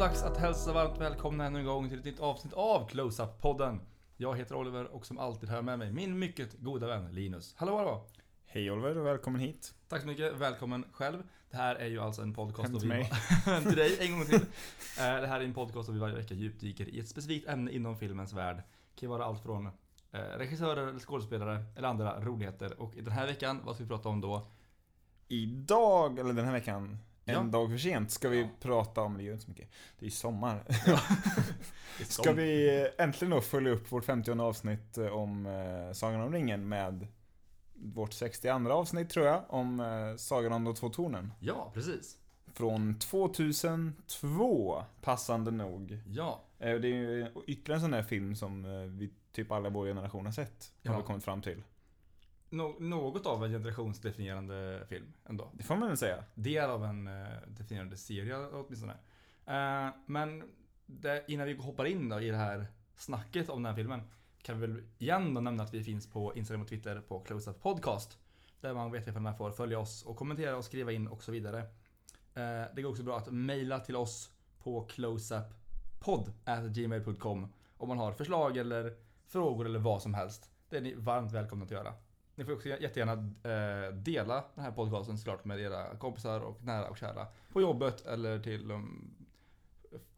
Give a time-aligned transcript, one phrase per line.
[0.00, 3.80] dags att hälsa varmt välkomna ännu en gång till ett nytt avsnitt av Close-Up-podden.
[4.16, 7.54] Jag heter Oliver och som alltid har jag med mig min mycket goda vän Linus.
[7.56, 8.06] Hallå hallå!
[8.46, 9.74] Hej Oliver och välkommen hit.
[9.88, 11.22] Tack så mycket, välkommen själv.
[11.50, 13.10] Det här är ju alltså en podcast Hem till mig.
[13.62, 14.40] till dig, en gång till.
[14.98, 17.70] Eh, Det här är en podcast där vi varje vecka djupdyker i ett specifikt ämne
[17.70, 18.56] inom filmens värld.
[18.56, 22.80] Det kan vara allt från eh, regissörer, eller skådespelare eller andra roligheter.
[22.80, 24.46] Och i den här veckan, vad ska vi prata om då?
[25.28, 26.98] Idag, eller den här veckan,
[27.30, 27.52] en Ja.
[27.52, 28.48] dag för sent, ska vi Ja.
[28.60, 30.64] prata om, det gör inte så mycket, det är sommar.
[30.68, 30.90] Det
[32.02, 36.32] är Ska vi äntligen då följa upp vårt 50 avsnitt eh, om eh, Sagan om
[36.32, 37.06] ringen med
[37.74, 41.32] vårt 62 avsnitt tror jag, om eh, Sagan om de två tornen.
[41.40, 42.16] Ja, precis.
[42.54, 45.98] Från 2002, passande nog.
[46.06, 49.68] Ja, Eh, Det är ju ytterligare en sån där film som eh, vi typ alla
[49.68, 50.98] vår generation har sett, har Ja.
[51.00, 51.62] vi kommit fram till.
[52.50, 55.50] Nå- något av en generationsdefinierande film ändå.
[55.52, 56.24] Det får man väl säga.
[56.34, 58.92] del av en eh, definierande serie åtminstone.
[59.46, 60.42] Eh, men
[60.86, 64.02] det, innan vi hoppar in då i det här snacket om den här filmen
[64.42, 67.62] kan vi väl igen då nämna att vi finns på Instagram och Twitter på Close-Up
[67.62, 68.18] Podcast.
[68.60, 71.32] Där man vet ifall man får följa oss och kommentera och skriva in och så
[71.32, 71.58] vidare.
[72.34, 74.30] Eh, det går också bra att mejla till oss
[74.62, 80.50] på closeupppodd.gmail.com om man har förslag eller frågor eller vad som helst.
[80.68, 81.94] Det är ni varmt välkomna att göra.
[82.40, 86.88] Ni får också jättegärna eh, dela den här podcasten såklart med era kompisar och nära
[86.88, 87.26] och kära.
[87.52, 89.14] På jobbet eller till um,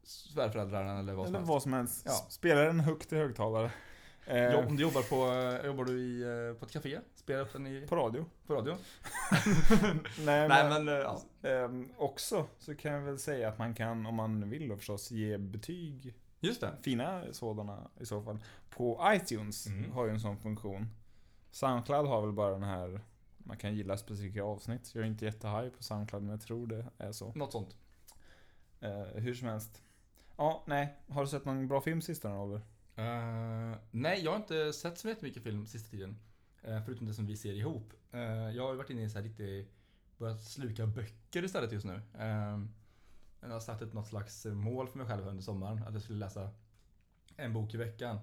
[0.02, 1.48] svärföräldrarna eller vad som Eller helst.
[1.52, 2.02] vad som helst.
[2.06, 2.12] Ja.
[2.28, 3.70] Spelar den högt i högtalare.
[4.26, 6.98] Eh, om du jobbar på, eh, jobbar du i, eh, på ett café?
[7.14, 8.24] Spelar upp den i, På radio.
[8.47, 8.72] på radio?
[10.24, 11.22] Nej, Nej men, eh, ja.
[11.42, 15.10] Ehm, också så kan jag väl säga att man kan, om man vill då förstås,
[15.10, 16.14] ge betyg.
[16.41, 16.70] Just det.
[16.82, 18.38] Fina sådana i så fall.
[18.70, 19.92] På iTunes Mm.
[19.92, 20.88] har ju en sån funktion.
[21.52, 23.00] Soundcloud har väl bara den här,
[23.38, 24.94] man kan gilla specifika avsnitt.
[24.94, 27.32] Jag är inte jättehaj på Soundcloud men jag tror det är så.
[27.34, 27.76] Något sånt.
[28.80, 29.82] Eh, hur som helst.
[30.36, 30.96] Ja, nej.
[31.08, 32.62] Har du sett någon bra film sista Oliver?
[32.96, 36.18] Eh, nej, jag har inte sett så jättemycket film sista tiden.
[36.62, 37.92] Eh, förutom det som vi ser ihop.
[38.54, 39.64] Jag har varit inne i så här lite,
[40.18, 41.92] börjat sluka böcker istället just nu.
[41.94, 42.66] Uh,
[43.41, 45.82] jag har satt upp något slags mål för mig själv under sommaren.
[45.86, 46.50] Att jag skulle läsa
[47.36, 48.18] en bok i veckan.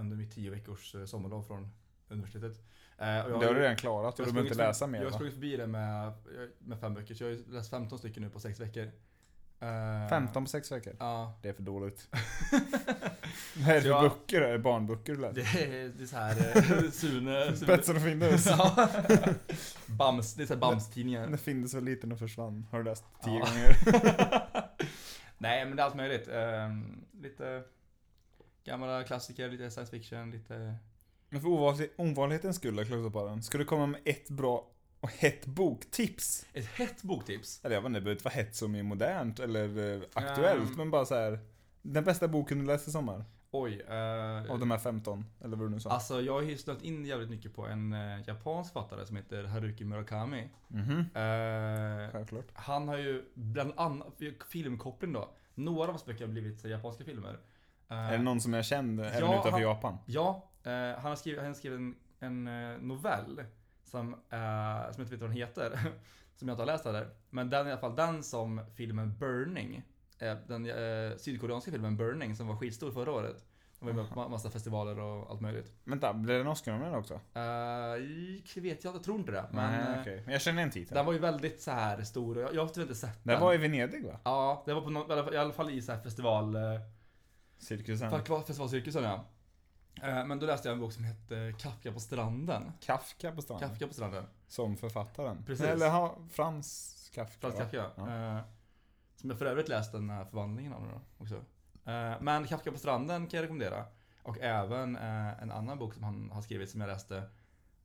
[0.00, 1.70] under mitt tio veckors sommarlov från
[2.08, 2.62] universitetet.
[2.98, 4.98] Eh, och jag det har du redan klarat, du jag har behöver inte läsa mer
[4.98, 6.12] Jag har sprungit förbi det med,
[6.58, 7.14] med fem böcker.
[7.14, 8.90] Så jag har läst 15 stycken nu på sex veckor.
[9.60, 10.96] Eh, 15 på 6 veckor?
[10.98, 11.38] Ja.
[11.42, 12.08] Det är för dåligt.
[13.56, 14.02] Vad är det för Ja.
[14.02, 14.40] böcker?
[14.42, 15.66] Är det barnböcker du Det läser?
[15.66, 17.56] är, det är så här eh, Sune...
[17.56, 18.46] Sune Betsson och Findus?
[18.46, 18.88] ja.
[19.86, 21.26] Bams, det är så här Bams-tidningar.
[21.26, 22.66] När Findus var liten och försvann.
[22.70, 23.44] Har du läst tio Ja.
[23.44, 23.76] gånger?
[25.38, 26.28] Nej men det är allt möjligt.
[26.28, 27.62] Ehm, lite
[28.64, 30.74] gamla klassiker, lite science fiction, lite...
[31.30, 32.76] Men för ovanlig, ovanlighetens skull,
[33.12, 33.42] den.
[33.42, 34.66] Ska du komma med ett bra
[35.00, 36.46] och hett boktips?
[36.52, 37.60] Ett hett boktips.
[37.64, 40.70] Eller jag vet inte, det behöver inte vara hett som är modernt eller eh, aktuellt,
[40.70, 40.76] Ehm.
[40.76, 41.38] men bara så här.
[41.82, 43.24] Den bästa boken du läste i sommar?
[43.50, 43.80] Oj.
[43.88, 45.90] eh, Av de här 15, eller vad du nu sa.
[45.90, 49.44] Alltså jag har ju snöat in jävligt mycket på en eh, japansk författare som heter
[49.44, 50.48] Haruki Murakami.
[50.68, 52.46] Mhm, Eh, självklart.
[52.52, 55.28] han har ju bland annat, filmkoppling då.
[55.54, 57.38] Några av hans böcker har blivit så japanska filmer.
[57.90, 59.98] Eh, Är det någon som jag kände, även ja, utanför han- Japan?
[60.06, 63.44] Ja, han har skrivit, han skrivit en, en eh, novell
[63.84, 65.78] som, eh, som jag inte vet vad den heter.
[66.36, 67.08] som jag inte har läst heller.
[67.30, 69.82] Men den är i alla fall den som filmen Burning.
[70.18, 73.44] Eh, den eh, sydkoreanska filmen Burning som var skitstor förra året.
[73.80, 75.72] Den var med på ma- massa festivaler och allt möjligt.
[75.84, 77.14] Vänta, blev det en Oscar-nominerad också?
[77.14, 79.44] Eh, vet jag, jag tror inte det.
[79.52, 79.72] Men
[80.04, 80.22] Nej, eh.
[80.24, 80.94] Men jag känner en titel.
[80.94, 82.36] den var ju väldigt så här stor.
[82.36, 84.18] och Jag, jag har tyvärr inte sett Den var i Venedig va?
[84.24, 86.54] Ja, det var på no, i alla fall- i så här festival...
[86.56, 86.62] Eh,
[87.58, 88.10] Cirkusen.
[88.10, 89.24] Festival- Festivalcirkusen ja.
[90.02, 92.72] Eh, Men då läste jag en bok som hette Kafka på stranden.
[92.80, 93.60] Kafka på stan.
[93.60, 94.24] Kafka på stranden.
[94.48, 95.44] Som författaren.
[95.46, 95.66] Precis.
[95.66, 97.40] Eller ha, Frans Kafka.
[97.40, 97.54] Frans?
[97.58, 97.90] Kafka.
[97.96, 98.36] Ja.
[98.36, 98.40] Eh,
[99.16, 101.34] Som jag för övrigt läste den här förvandlingen av nu då också.
[101.90, 103.84] Eh, Men Kafka på stranden kan jag rekommendera.
[104.22, 107.16] Och även eh, en annan bok som han har skrivit som jag läste.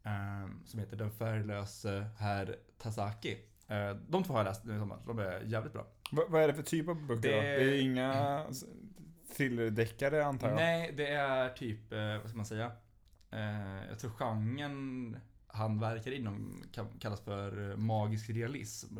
[0.03, 3.37] eh, Som heter Den färglöse herr Tasaki.
[3.67, 4.97] Eh, De två har jag läst nu i sommar.
[5.07, 5.85] De är jävligt bra.
[6.11, 7.41] Va- vad är det för typ av böcker Det- då?
[7.41, 8.45] Det är inga
[9.33, 10.55] thrillerdeckare antar jag?
[10.55, 12.71] Nej, det är typ, eh, vad ska man säga?
[13.31, 16.63] Eh, jag tror genren han verkar inom
[16.99, 18.97] kallas för magisk realism.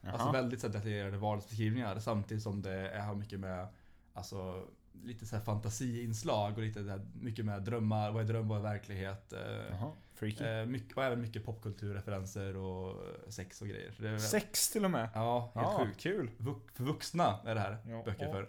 [0.00, 0.12] Jaha.
[0.12, 3.68] Alltså väldigt så detaljerade vardagsbeskrivningar samtidigt som det är, har mycket med
[4.16, 4.64] Alltså
[5.04, 8.62] lite så här fantasiinslag och lite där, mycket med drömmar, vad är dröm, vad är
[8.62, 9.32] verklighet?
[9.32, 9.40] Eh,
[9.70, 10.44] Jaha, freaky.
[10.44, 14.04] eh, mycket, och även mycket popkulturreferenser och sex och grejer.
[14.04, 15.08] Är, Sex till och med?
[15.14, 16.00] Ja, helt Ja, sjukt.
[16.00, 16.30] kul.
[16.38, 18.48] Vux- För vuxna är det här Ja, böcker för.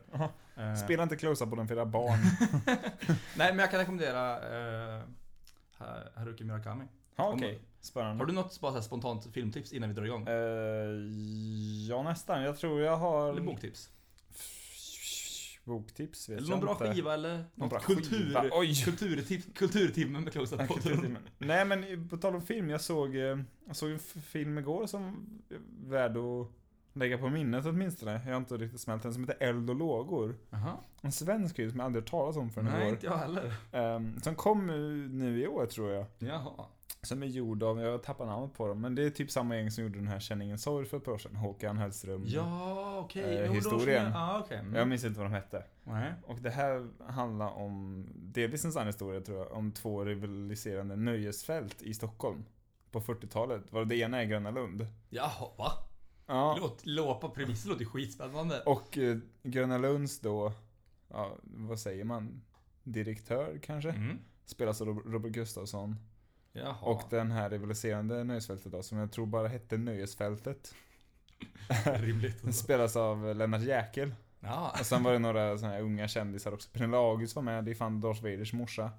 [0.63, 2.19] Eh, Spela inte close-up på den för era barn.
[3.37, 4.39] Nej men jag kan rekommendera
[5.77, 6.83] Ha- Haruki Murakami.
[7.15, 7.59] Om- okej.
[7.81, 8.21] Spännande.
[8.23, 10.27] Har du något bara här spontant filmtips innan vi drar igång?
[10.27, 10.35] Eh,
[11.89, 12.41] ja, nästan.
[12.43, 13.29] Jag tror jag har...
[13.29, 13.89] Eller boktips?
[15.67, 16.93] Boktips vet Eller någon bra inte.
[16.93, 18.43] skiva eller Någon bra kultur, skiva.
[18.51, 18.75] Oj!
[18.85, 21.21] kulturtips, kulturtimmen med Ja, Close-Up kulturtimmen.
[21.37, 25.25] Nej men på tal om film, jag såg, eh, jag såg en film igår som
[25.49, 26.47] är värd att
[26.93, 28.11] lägga på minnet åtminstone.
[28.25, 30.35] Jag har inte riktigt smält den, som heter Eld och lågor.
[30.49, 30.73] Jaha.
[31.01, 32.89] En svensk film som jag aldrig hört talas om förrän Nej, igår.
[32.93, 33.53] inte jag heller.
[33.95, 34.67] Um, som kom
[35.17, 36.05] nu i år tror jag.
[36.19, 36.65] Jaha.
[37.07, 39.71] Som är gjord av, jag tappar namnet på dem, men det är typ samma gäng
[39.71, 41.35] som gjorde den här Känn ingen sorg för ett par år sedan.
[41.35, 42.23] Håkan Hellström.
[42.27, 43.23] Ja, okej.
[43.23, 44.03] Eh, Jo, då historien.
[44.03, 44.57] jag- Ja, okej.
[44.57, 44.75] Mm.
[44.75, 45.63] Jag minns inte vad de hette.
[45.83, 46.13] Nej.
[46.25, 51.81] Och det här handlar om, delvis en sann historia tror jag, om två rivaliserande nöjesfält
[51.81, 52.45] i Stockholm.
[52.91, 53.71] På 40-talet.
[53.71, 54.87] Var det ena är Gröna Lund.
[55.09, 55.71] Jaha, va?
[56.27, 56.57] Ja.
[56.59, 58.61] Låt, låpa premissen låter skitspännande.
[58.65, 60.53] Och eh, Gröna Lunds då,
[61.09, 62.41] ja, vad säger man?
[62.83, 63.89] Direktör kanske?
[63.89, 64.19] Mm.
[64.45, 65.95] Spelas av Rob- Robert Gustafsson.
[66.57, 66.75] Jaha.
[66.81, 70.75] Och den här rivaliserande nöjesfältet då, som jag tror bara hette Nöjesfältet.
[71.85, 72.41] Rimligt.
[72.43, 74.15] Den spelas av Lennart Jäkel.
[74.39, 74.75] Ja.
[74.79, 76.69] Och sen var det några såna här unga kändisar också.
[76.73, 78.91] Pernilla August var med, det är fan Darth Vaders morsa.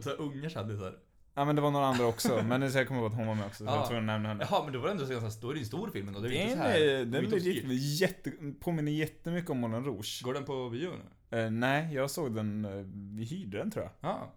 [0.00, 0.98] Så unga kändisar.
[1.34, 3.34] Ja men det var några andra också, men det- jag kommer ihåg att hon var
[3.34, 3.76] med också, så Ja.
[3.76, 4.46] jag tror jag nämnde henne.
[4.50, 6.20] Jaha, men då var det ändå så ganska stor, det är en stor film ändå.
[6.20, 6.74] Det är inte Den, så här.
[6.80, 7.22] är- det är
[7.62, 10.20] den är jätte, påminner jättemycket om Moulin Rouge.
[10.24, 10.90] Går den på bio
[11.30, 11.38] nu?
[11.38, 12.84] Eh, nej, jag såg den, uh,
[13.16, 14.10] vi hyrde den tror jag.
[14.10, 14.32] Ja.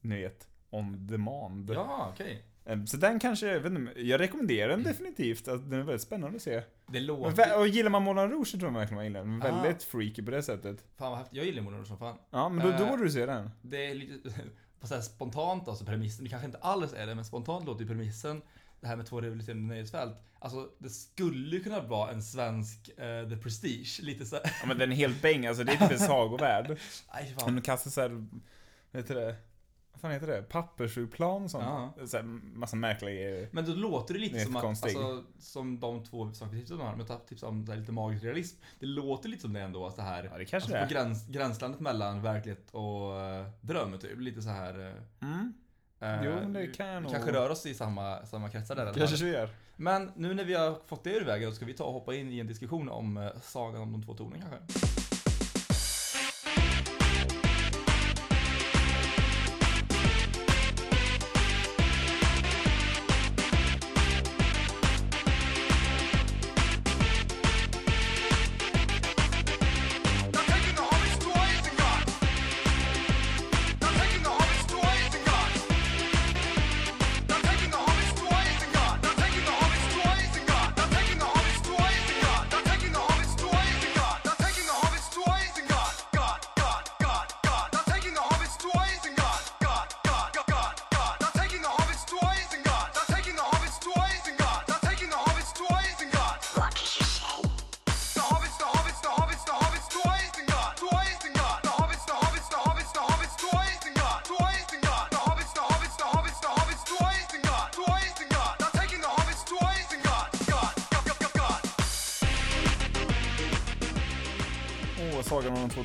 [0.00, 1.70] Ni vet, on demand.
[1.74, 2.44] Ja, okej.
[2.64, 5.48] Eh, Så den kanske, jag vet inte, jag rekommenderar den definitivt.
[5.48, 6.54] Att den är väldigt spännande att se.
[6.54, 7.42] Det Men, låter...
[7.44, 9.42] vä- och gillar man Moulin Rouge så tror jag man verkligen man gillar den.
[9.42, 9.62] Ah.
[9.62, 10.84] Väldigt freaky på det sättet.
[10.98, 11.36] Fan vad häftigt.
[11.36, 12.16] Jag gillar Moulin Rouge som fan.
[12.30, 12.90] Ja, men då, då Eh.
[12.90, 13.50] borde du se den.
[13.62, 14.30] Det är lite,
[14.80, 17.88] på så spontant alltså premissen, det kanske inte alls är det, men spontant låter ju
[17.88, 18.42] premissen
[18.80, 20.16] det här med två rivaliserande nöjesfält.
[20.38, 24.36] Alltså det skulle kunna vara en svensk eh, The Prestige, lite så.
[24.60, 26.78] Ja men den är helt bäng, alltså det är typ en sagovärld.
[27.14, 27.54] Nej fan.
[27.54, 28.08] De kastar såhär,
[28.90, 29.36] vad heter det?
[29.94, 30.42] Vad fan heter det?
[30.42, 31.64] Pappersflygplan sånt.
[31.64, 32.06] Ja.
[32.06, 32.22] Så här,
[32.54, 33.48] massa märkliga.
[33.52, 36.80] Men då låter det Det lite som att, alltså, som de två saker vi tipsade
[36.82, 38.56] om här, men tips om så här lite magisk realism.
[38.80, 40.24] Det låter lite som det ändå, så här.
[40.32, 40.86] Ja, det kanske Alltså det är.
[40.86, 43.10] på gräns, gränslandet mellan verklighet och
[43.40, 44.18] uh, dröm typ.
[44.20, 44.80] Lite så här.
[45.20, 45.52] eh, Mm.
[46.00, 48.76] eh, Jo, men det kan jag vi nog- kanske rör oss i samma, samma kretsar
[48.76, 48.92] där.
[48.92, 49.48] Kanske så gör.
[49.76, 52.14] Men nu när vi har fått det ur vägen, då ska vi ta och hoppa
[52.14, 55.03] in i en diskussion om eh, sagan om de två tornen kanske.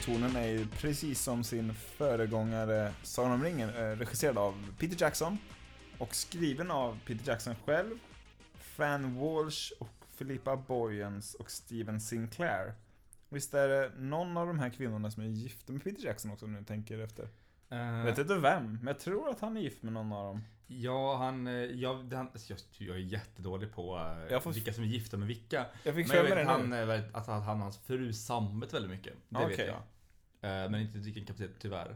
[0.09, 5.37] Tornen är ju precis som sin föregångare Sagan om ringen eh, regisserad av Peter Jackson
[5.97, 7.95] och skriven av Peter Jackson själv,
[8.53, 12.73] Fran Walsh och Philippa Boyens och Steven Sinclair.
[13.29, 16.47] Visst är det någon av de här kvinnorna som är gifta med Peter Jackson också
[16.47, 17.23] ni tänker efter?
[17.71, 20.25] Uh, Jag vet inte vem, men jag tror att han är gift med någon av
[20.25, 20.43] dem.
[20.67, 24.83] Ja, han, eh, jag, han, alltså, jag, är jättedålig på eh, Jag får- vilka som
[24.83, 25.65] är gifta med vilka.
[25.83, 26.79] Jag fick Men jag vet att han, nu.
[26.81, 29.13] eh, vet att han, han och hans fru sammet väldigt mycket.
[29.29, 29.65] Det vet Okej.
[29.67, 29.81] jag.
[30.41, 31.95] Eh, Men inte vilken kapacitet, tyvärr.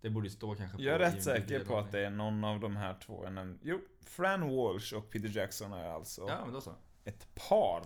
[0.00, 2.60] Det borde stå kanske på Jag är rätt säker på att det är någon av
[2.60, 3.26] de här två.
[3.62, 6.72] Jo, Fran Walsh och Peter Jackson är alltså Ja, men då så.
[7.04, 7.82] ett par.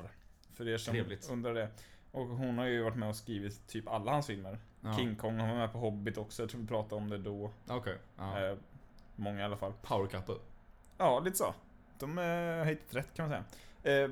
[0.54, 1.30] För er som Trevligt.
[1.30, 1.68] undrar det.
[2.10, 4.58] Och hon har ju varit med och skrivit typ alla hans filmer.
[4.80, 4.96] Ja.
[4.96, 7.50] King Kong, han var med på Hobbit också, jag tror vi pratade om det då.
[7.68, 7.96] Okej.
[8.18, 8.44] Ja.
[8.46, 8.56] Eh,
[9.16, 9.72] många i alla fall.
[9.82, 10.34] Power couple.
[10.98, 11.54] Ja, lite så.
[11.98, 13.44] De eh, har hittat rätt kan man
[13.82, 14.04] säga.
[14.04, 14.10] Eh,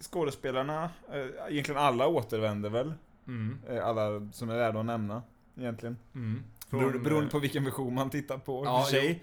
[0.00, 2.92] skådespelarna, eh, egentligen alla återvänder väl.
[3.26, 3.58] Mm.
[3.68, 5.22] Eh, alla som är värda att nämna,
[5.56, 5.96] egentligen.
[6.14, 6.42] Mm.
[6.70, 9.22] Beroende, beroende eh, på vilken version man tittar på Ja, för sig.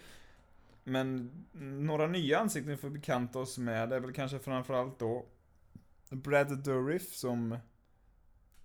[0.84, 5.26] Men några nya ansikten får bekanta oss med det är väl kanske framförallt då
[6.10, 7.58] Brad Dourif som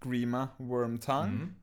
[0.00, 1.34] Grima Wormtongue.
[1.34, 1.54] Mm.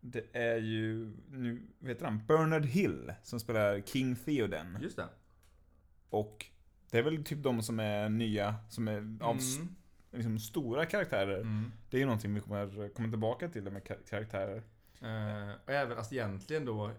[0.00, 4.78] Det är ju, nu vet han, Bernard Hill som spelar King Theoden.
[4.80, 5.08] Just det.
[6.10, 6.46] Och
[6.90, 9.76] det är väl typ de som är nya, som är av Mm.
[10.10, 11.40] Liksom, stora karaktärer.
[11.40, 11.72] Mm.
[11.90, 14.62] Det är ju någonting vi kommer komma tillbaka till det med kar- karaktärer.
[15.00, 16.90] Eh, och även, alltså egentligen då,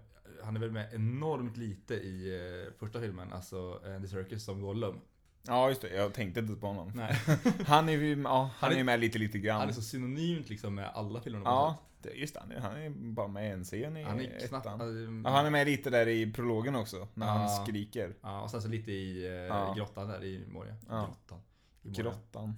[0.43, 4.61] han är väl med enormt lite i eh, första filmen, alltså uh, The Circus som
[4.61, 4.99] Gollum.
[5.47, 5.89] Ja, just det.
[5.95, 6.91] Jag tänkte inte på honom.
[6.95, 7.15] Nej.
[7.67, 9.59] Han är ju ja, han Han är med lite, lite grann.
[9.59, 12.39] Han är så synonymt liksom med alla filmerna på ja, det, just det.
[12.39, 14.65] Han är, han är bara med i en scen i Han är knappt...
[14.65, 14.81] ettan.
[14.81, 17.63] alltså, Ja, han är med lite där i prologen också, när han Ja.
[17.65, 18.15] skriker.
[18.21, 19.73] Ja, och sen så lite i eh, Ja.
[19.77, 20.75] grottan där i Moria.
[20.89, 21.05] Ja.
[21.05, 21.39] Grottan.
[21.83, 21.89] I.
[21.89, 22.55] Grottan.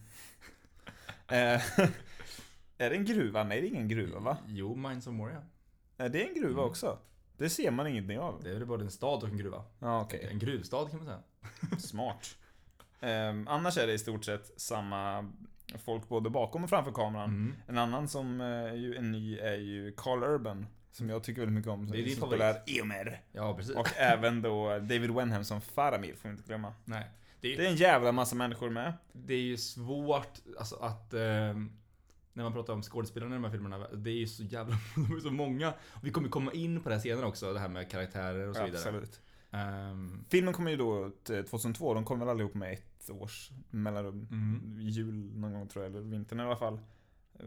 [1.29, 1.62] Eh,
[2.77, 3.43] är det en gruva?
[3.43, 4.38] Nej, det är ingen gruva va?
[4.48, 5.41] Jo, Mines of Moria.
[5.98, 6.69] Nej, det är en gruva Mm.
[6.69, 6.98] också.
[7.38, 8.41] Det ser man ingenting av.
[8.43, 9.63] Det är väl både en stad och en gruva.
[9.79, 10.27] Ja, okej.
[10.31, 11.19] En gruvstad kan man säga.
[11.79, 12.36] Smart.
[13.01, 15.31] Ehm, annars är det i stort sett samma
[15.86, 17.29] folk både bakom och framför kameran.
[17.29, 17.55] Mm.
[17.67, 20.65] En annan som eh, ju är ny är ju Carl Urban.
[20.91, 21.91] Som jag tycker väldigt mycket om.
[21.91, 22.39] Det är din som favorit.
[22.39, 23.21] spelar Eomer.
[23.31, 23.75] Ja, precis.
[23.75, 26.74] Och även då David Wenham som Faramir, får vi inte glömma.
[26.86, 27.07] Nej.
[27.41, 28.93] Det är, Det är en jävla massa människor med.
[29.13, 31.13] det är ju svårt alltså, att...
[31.13, 31.72] ehm,
[32.34, 35.15] när man pratar om skådespelarna i de här filmerna, det är ju så jävla de
[35.15, 35.74] är så många.
[36.03, 38.65] Vi kommer komma in på det här senare också, det här med karaktärer och så
[38.65, 38.81] vidare.
[38.81, 39.22] Absolut.
[39.51, 43.50] Ehm, Filmen kom ju då ut, eh, 2002, de kom väl allihop med ett års
[43.69, 44.27] mellanrum.
[44.31, 44.81] Mm.
[44.81, 46.79] Jul någon gång tror jag, eller vintern i alla fall.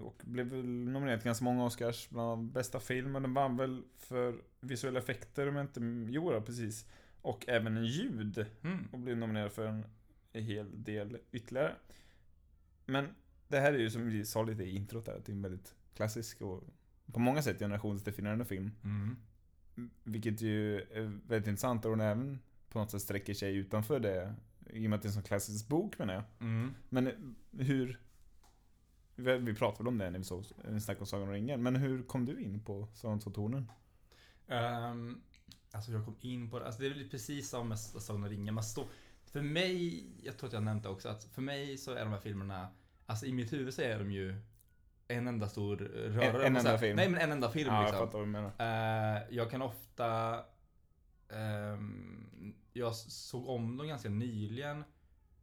[0.01, 3.17] Och blev väl nominerad till ganska många Oscars, bland annat bästa film.
[3.17, 5.81] Och den vann väl för visuella effekter om inte...
[6.11, 6.87] Jo, då, precis.
[7.23, 8.47] Och även ljud.
[8.63, 8.89] mm.
[8.93, 9.85] Och blev nominerad för en
[10.33, 11.75] hel del ytterligare.
[12.87, 13.09] Men
[13.49, 15.43] det här är ju som vi sa lite i introt där, att det är en
[15.43, 16.63] väldigt klassisk och
[17.13, 18.71] på många sätt generationsdefinierande film.
[18.85, 19.17] Mm.
[20.05, 22.39] Vilket ju är väldigt intressant och den även
[22.69, 24.35] på något sätt sträcker sig utanför det.
[24.71, 26.25] I och med att det är en sån klassisk bok menar jag.
[26.41, 26.75] Mm.
[26.89, 28.01] Men hur...
[29.17, 31.63] Vi vi pratade väl om det när vi såg en snack om Sagan om ringen.
[31.63, 33.71] Men hur kom du in på Sagan om tornen?
[34.47, 35.23] Um,
[35.73, 38.29] alltså jag kom in på det, alltså det är väl precis som med Sagan om
[38.29, 38.55] ringen.
[38.55, 38.87] Man står,
[39.25, 42.11] för mig, jag tror att jag nämnt det också, att för mig så är de
[42.13, 42.69] här filmerna,
[43.07, 44.37] alltså i mitt huvud så är de ju
[45.09, 46.31] en enda stor rörelse.
[46.41, 46.97] En- en enda film.
[46.97, 48.07] Nej men en enda film Ja, jag liksom.
[48.07, 48.53] fattar vad du menar.
[49.17, 50.41] Eh, jag kan ofta...
[51.29, 54.85] ehm, jag såg om dem ganska nyligen.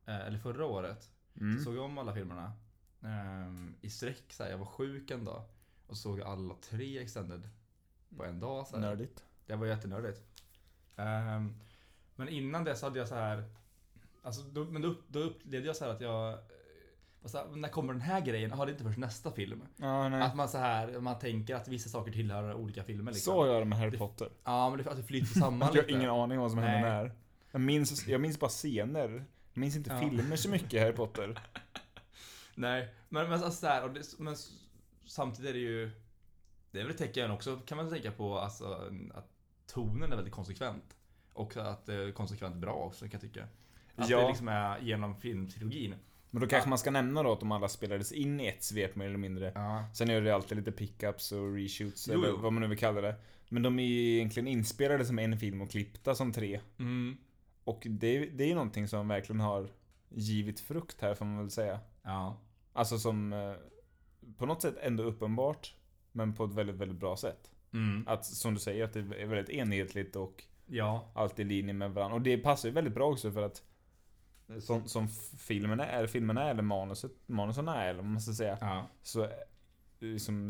[0.06, 1.12] eh, eller förra året.
[1.42, 1.58] Mm.
[1.58, 2.54] Så såg jag om alla filmerna.
[3.04, 4.34] ehm, I sträck.
[4.34, 5.44] Så här, jag var sjuk en dag.
[5.88, 7.50] Och så såg jag alla tre extended.
[8.18, 8.68] På en dag.
[8.68, 8.82] Så här.
[8.82, 9.24] Nördigt.
[9.50, 10.22] Det var jättenördigt.
[10.96, 11.56] Ehm,
[12.16, 13.44] men innan det så hade jag så här.
[14.24, 16.34] Alltså, då, men då, då upplevde jag så här att jag...
[16.34, 16.40] eh,
[17.22, 18.50] var så här, när kommer den här grejen?
[18.50, 19.62] Jaha, det inte först nästa film.
[19.78, 20.22] Ja, nej.
[20.22, 23.34] Att man så här, man tänker att vissa saker tillhör olika filmer liksom.
[23.34, 24.30] Så gör det med Harry Det- Potter.
[24.44, 25.92] Ja, men det, alltså, det flyter samman Jag har lite.
[25.92, 27.04] ingen aning om vad som hände Nej.
[27.04, 27.12] när.
[27.52, 29.26] Jag minns, jag minns bara scener.
[29.54, 30.00] Jag minns inte Ja.
[30.10, 31.40] filmer så mycket i Harry Potter.
[32.56, 34.36] Nej, men, men, alltså, så här, och det, men
[35.06, 35.92] samtidigt är det ju...
[36.72, 39.30] Det är väl ett tecken också, kan man tänka på, alltså, att
[39.74, 40.96] tonen är väldigt konsekvent.
[41.34, 43.48] Och att det är konsekvent bra också kan jag tycka.
[43.96, 44.22] Att Ja.
[44.22, 45.96] det liksom är genom filmtrilogin.
[46.32, 48.96] Men då kanske man ska nämna då att de alla spelades in i ett svep
[48.96, 49.52] mer eller mindre.
[49.56, 49.90] Ja.
[49.94, 52.38] Sen är det alltid lite pickups och reshoots Jo, eller jo.
[52.38, 53.16] vad man nu vill kalla det.
[53.50, 56.60] Men de är ju egentligen inspelade som en film och klippta som tre.
[56.80, 57.18] Mm.
[57.64, 59.68] Och det, det är ju någonting som verkligen har
[60.10, 61.80] givit frukt här får man väl säga.
[62.04, 62.38] Ja.
[62.74, 63.54] Alltså som eh,
[64.38, 65.76] på något sätt ändå uppenbart.
[66.12, 67.52] Men på ett väldigt, väldigt bra sätt.
[67.74, 68.04] Mm.
[68.08, 71.12] Att som du säger, att det är väldigt enhetligt och Ja.
[71.16, 72.16] allt i linje med varandra.
[72.16, 73.64] Och det passar ju väldigt bra också för att
[74.60, 75.08] som, som
[75.38, 78.58] filmerna är, filmerna är, eller manuset, manuserna är, eller vad man ska säga.
[78.62, 78.88] Ja.
[79.02, 79.28] Så
[80.00, 80.48] liksom,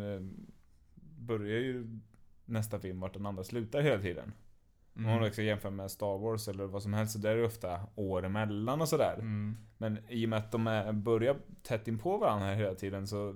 [1.20, 2.00] börjar ju
[2.46, 4.32] nästa film vart den andra slutar hela tiden.
[4.96, 5.28] Om man Mm.
[5.30, 8.26] också jämför med Star Wars eller vad som helst, så där är det ofta år
[8.26, 9.14] emellan och sådär.
[9.14, 9.58] Mm.
[9.78, 13.36] Men i och med att de är, börjar tätt in på varandra hela tiden så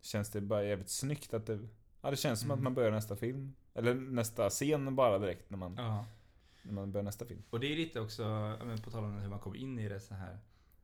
[0.00, 1.58] känns det bara jävligt snyggt att det...
[2.02, 2.58] Ja, det känns som Mm.
[2.58, 3.54] att man börjar nästa film.
[3.74, 6.04] Eller nästa scen bara direkt när man, Ja.
[6.62, 7.42] när man börjar nästa film.
[7.50, 8.22] Och det är lite också,
[8.64, 10.38] men på tal om hur man kom in i det så här.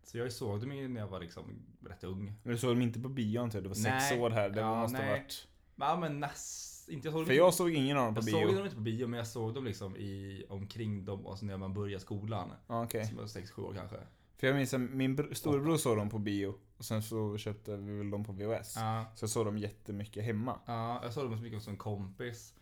[0.04, 2.33] Så jag såg dem ju när jag var liksom rätt ung.
[2.42, 3.64] Men du såg dem inte på bio antar jag?
[3.64, 4.21] Du var sex Nej.
[4.21, 4.50] år här.
[4.50, 5.12] Det Ja, måste ha nej.
[5.21, 5.49] varit...
[5.76, 8.47] Ja men näst, inte jag såg För jag såg ingen av dem på Jag bio.
[8.47, 11.57] såg dem inte på bio men jag såg dem liksom i, omkring dem, alltså när
[11.57, 12.50] man började skolan.
[12.66, 13.07] Ja, okej.
[13.07, 13.97] Som var 6-7 år kanske.
[14.42, 16.54] För jag minns att min br- storebror såg dem på bio.
[16.76, 18.76] Och sen så köpte vi väl dem på VHS.
[18.76, 19.04] Ja.
[19.14, 20.61] Så jag såg dem jättemycket hemma.
[20.66, 22.54] Ja, jag såg dem så mycket som en kompis.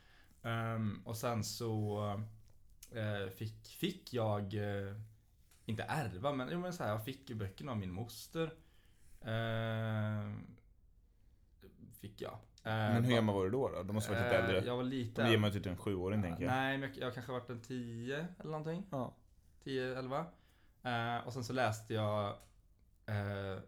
[0.42, 2.00] Ehm, och sen så
[2.92, 4.94] eh, fick, fick jag, eh,
[5.66, 8.52] inte ärva, men, jo, men så här, jag fick böckerna av min moster.
[9.22, 10.40] Ehm,
[12.00, 12.38] fick jag.
[12.64, 13.68] Ehm, Men hur gammal var du då?
[13.68, 13.82] då?
[13.82, 14.64] Du måste vara lite eh, äldre.
[14.66, 16.50] Jag var lite Då ger man typ en sjuåring tänker jag.
[16.50, 18.86] Nej, men jag, jag kanske varit en 10 eller någonting.
[18.90, 19.14] Ja.
[19.64, 20.26] 10, 11.
[20.82, 22.28] Eh, och sen så läste jag
[23.06, 23.58] eh,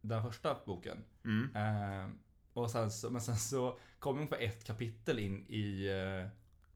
[0.00, 1.04] den första boken.
[1.24, 1.56] Mm.
[1.56, 2.08] Eh,
[2.52, 6.26] och sen så, men sen så kom jag på ett kapitel in i, eh,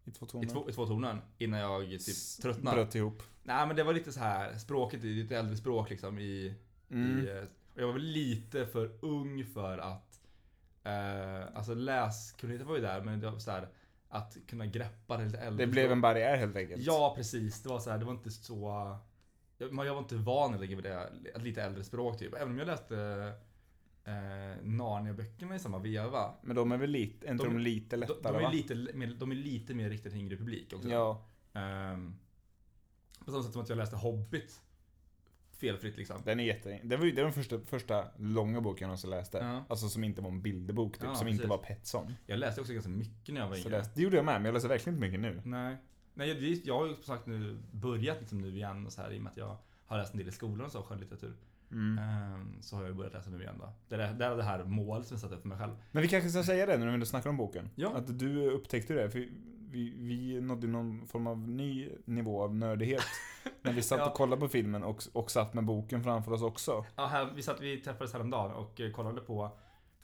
[0.05, 0.49] I två i, toner.
[0.49, 2.77] två, i två tornen innan jag typ tröttnade.
[2.77, 3.23] Bröt ihop.
[3.43, 6.55] Nej men det var lite så här språket, är lite äldre språk liksom i,
[6.91, 7.19] Mm.
[7.27, 7.45] i eh,
[7.75, 10.21] och jag var väl lite för ung för att
[10.85, 13.69] eh, Alltså läskunnigheten var ju där men det var så här
[14.09, 16.83] att kunna greppa det lite äldre Det blev en barriär helt enkelt.
[16.83, 18.99] Ja precis, det var så här, det var inte så
[19.59, 22.35] jag, jag var inte van vid det, lite äldre språk typ.
[22.35, 22.97] Även om jag läste
[24.05, 26.35] eh, Narnia-böckerna i samma veva.
[26.43, 28.51] Men de är väl lite, är inte de, De- lite De, lättare de, är va?
[28.51, 30.89] lite, mer- de är lite mer riktade till yngre publik också.
[30.89, 31.27] Ja.
[31.53, 32.15] Ehm,
[33.25, 34.61] på samma sätt som att jag läste Hobbit
[35.51, 36.23] felfritt liksom.
[36.25, 36.81] Den är jätte...
[36.85, 39.39] Det var ju det var den första, första långa boken jag någonsin läste.
[39.39, 39.65] Ja.
[39.69, 41.51] Alltså som inte var en bilderbok typ, Ja, som inte precis.
[41.51, 42.15] var Petson.
[42.27, 43.85] Jag läste också ganska mycket när jag var yngre.
[43.95, 45.43] det gjorde jag med, men jag läser verkligen inte mycket nu.
[45.45, 45.77] Nej.
[46.19, 49.03] Nej, jag, det- jag har ju som sagt nu börjat liksom nu igen och så
[49.03, 49.57] här i och med att jag
[49.87, 51.37] har läst en del i skolan och så, skönlitteratur.
[51.71, 51.99] Mm.
[51.99, 53.73] Ehm, så har jag börjat läsa nu igen då.
[53.89, 55.73] Det är det, är det här målet som jag satt upp för mig själv.
[55.93, 57.71] Men vi kanske ska säga det när vi ändå snackar om boken.
[57.75, 57.93] Ja.
[57.97, 59.19] Att du upptäckte det, för
[59.71, 63.03] vi, vi nådde någon form av ny nivå av nördighet.
[63.63, 64.09] när vi satt Ja.
[64.11, 66.85] och kollade på filmen och, och satt med boken framför oss också.
[66.97, 69.45] Ja, här, vi, satt, vi träffades häromdagen och eh, kollade på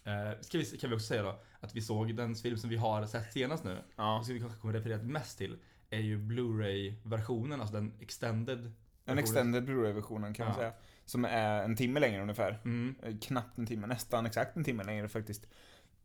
[0.04, 2.76] eh, ska vi, kan vi också säga då att vi såg den film som vi
[2.76, 3.78] har sett senast nu.
[3.96, 4.18] Ja.
[4.18, 5.56] Och som vi kanske kommer referera mest till
[5.94, 8.58] är ju Blu-ray-versionen, alltså den extended.
[8.58, 8.64] En
[9.04, 9.18] versionen.
[9.18, 10.60] extended Blu-ray-versionen kan man Ja.
[10.60, 10.72] säga.
[11.04, 12.60] Som är en timme längre ungefär.
[12.64, 12.94] Mm.
[13.02, 15.46] Eh, Knappt en timme, nästan exakt en timme längre faktiskt.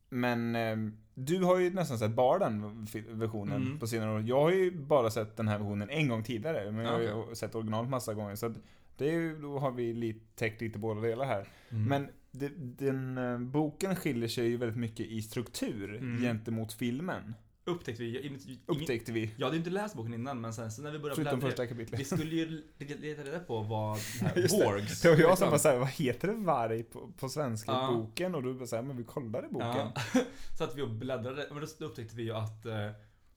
[0.10, 0.78] Men eh,
[1.14, 3.80] du har ju nästan sett bara den versionen Mm.
[3.80, 4.22] på senare år.
[4.22, 7.36] Jag har ju bara sett den här versionen en gång tidigare, men jag har ju
[7.36, 8.36] sett originalet massa gånger.
[8.36, 8.54] Så
[8.98, 11.48] det är ju, då har vi lite, täckt lite båda delar här.
[11.70, 11.84] Mm.
[11.86, 16.22] Men det, den eh, boken skiljer sig ju väldigt mycket i struktur Mm.
[16.22, 17.36] gentemot filmen.
[17.70, 19.32] Upptäckte vi, ingen, Upptäckte vi.
[19.38, 21.68] jag hade inte läst boken innan men sen så när vi började Förutom första vi
[21.70, 22.08] kapitlet.
[22.08, 24.66] skulle ju leta reda på vad det här.
[24.66, 25.02] Borgs.
[25.02, 25.50] Det var jag som liksom.
[25.50, 27.92] bara såhär, vad heter det varg på, på svenska i Ja.
[27.94, 28.36] boken?
[28.36, 29.70] Och du bara såhär, men vi kollade boken.
[30.14, 30.22] Ja.
[30.58, 32.90] Så att vi och bläddrade, men då upptäckte vi ju att eh,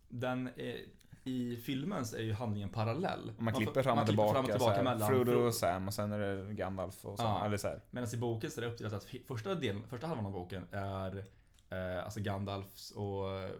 [0.09, 0.77] den är,
[1.25, 3.33] i filmen så är ju handlingen parallell.
[3.39, 5.47] Man får- klipper fram och man tillbaka, fram och tillbaka så här, mellan Frodo Fro-
[5.47, 7.25] och Sam och sen är det Gandalf och så.
[7.25, 7.47] Ja.
[7.47, 7.81] Eller så här.
[7.91, 11.25] Medan i boken så är det uppdelat att första, delen, första halvan av boken är
[11.73, 13.51] eh, alltså Gandalfs och eh,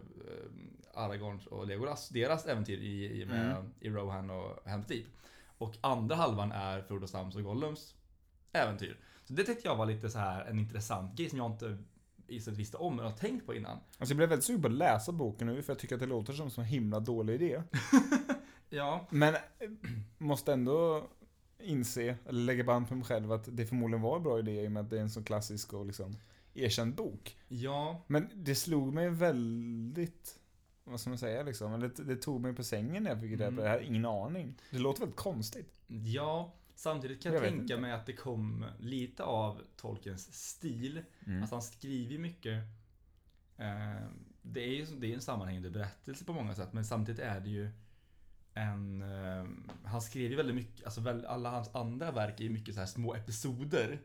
[0.93, 3.71] Aragorns och Legolas, deras äventyr i, i, med, Mm.
[3.79, 5.05] i Rohan och Helm's Deep.
[5.57, 7.95] Och andra halvan är Frodo, Sams och Gollums
[8.51, 8.99] äventyr.
[9.25, 11.77] Så det tyckte jag var lite så här en intressant grej som jag inte
[12.27, 13.71] istället visste om eller har tänkt på innan.
[13.71, 16.07] Alltså jag blev väldigt sugen på att läsa boken nu för jag tycker att det
[16.07, 17.63] låter som en så himla dålig idé.
[18.69, 19.41] Ja, Men eh,
[20.17, 21.07] måste ändå
[21.59, 24.67] inse, eller lägga band på mig själv att det förmodligen var en bra idé i
[24.67, 26.15] och med att det är en så klassisk och liksom
[26.53, 27.37] erkänd bok.
[27.47, 30.39] ja, Men det slog mig väldigt,
[30.83, 33.45] vad ska man säga liksom, det, det tog mig på sängen när jag fick reda
[33.45, 33.55] på Mm.
[33.55, 33.63] det.
[33.63, 34.55] Jag hade ingen aning.
[34.71, 35.73] Det låter väldigt konstigt.
[35.87, 36.53] ja.
[36.75, 37.77] Samtidigt kan jag, Jag tänka inte.
[37.77, 41.01] mig att det kom lite av Tolkiens stil.
[41.25, 41.41] Mm.
[41.41, 42.63] Alltså han skriver mycket
[43.57, 44.05] eh,
[44.41, 47.49] Det är ju det är en sammanhängande berättelse på många sätt men samtidigt är det
[47.49, 47.69] ju
[48.53, 49.45] en eh,
[49.83, 52.79] Han skrev ju väldigt mycket, alltså väl, alla hans andra verk är ju mycket så
[52.79, 54.01] här små episoder.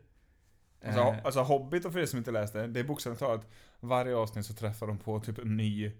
[0.85, 3.47] Alltså, Eh, alltså Hobbit och för er som inte läste, det är bokstavligt talat
[3.79, 5.91] varje avsnitt så träffar de på typ en ny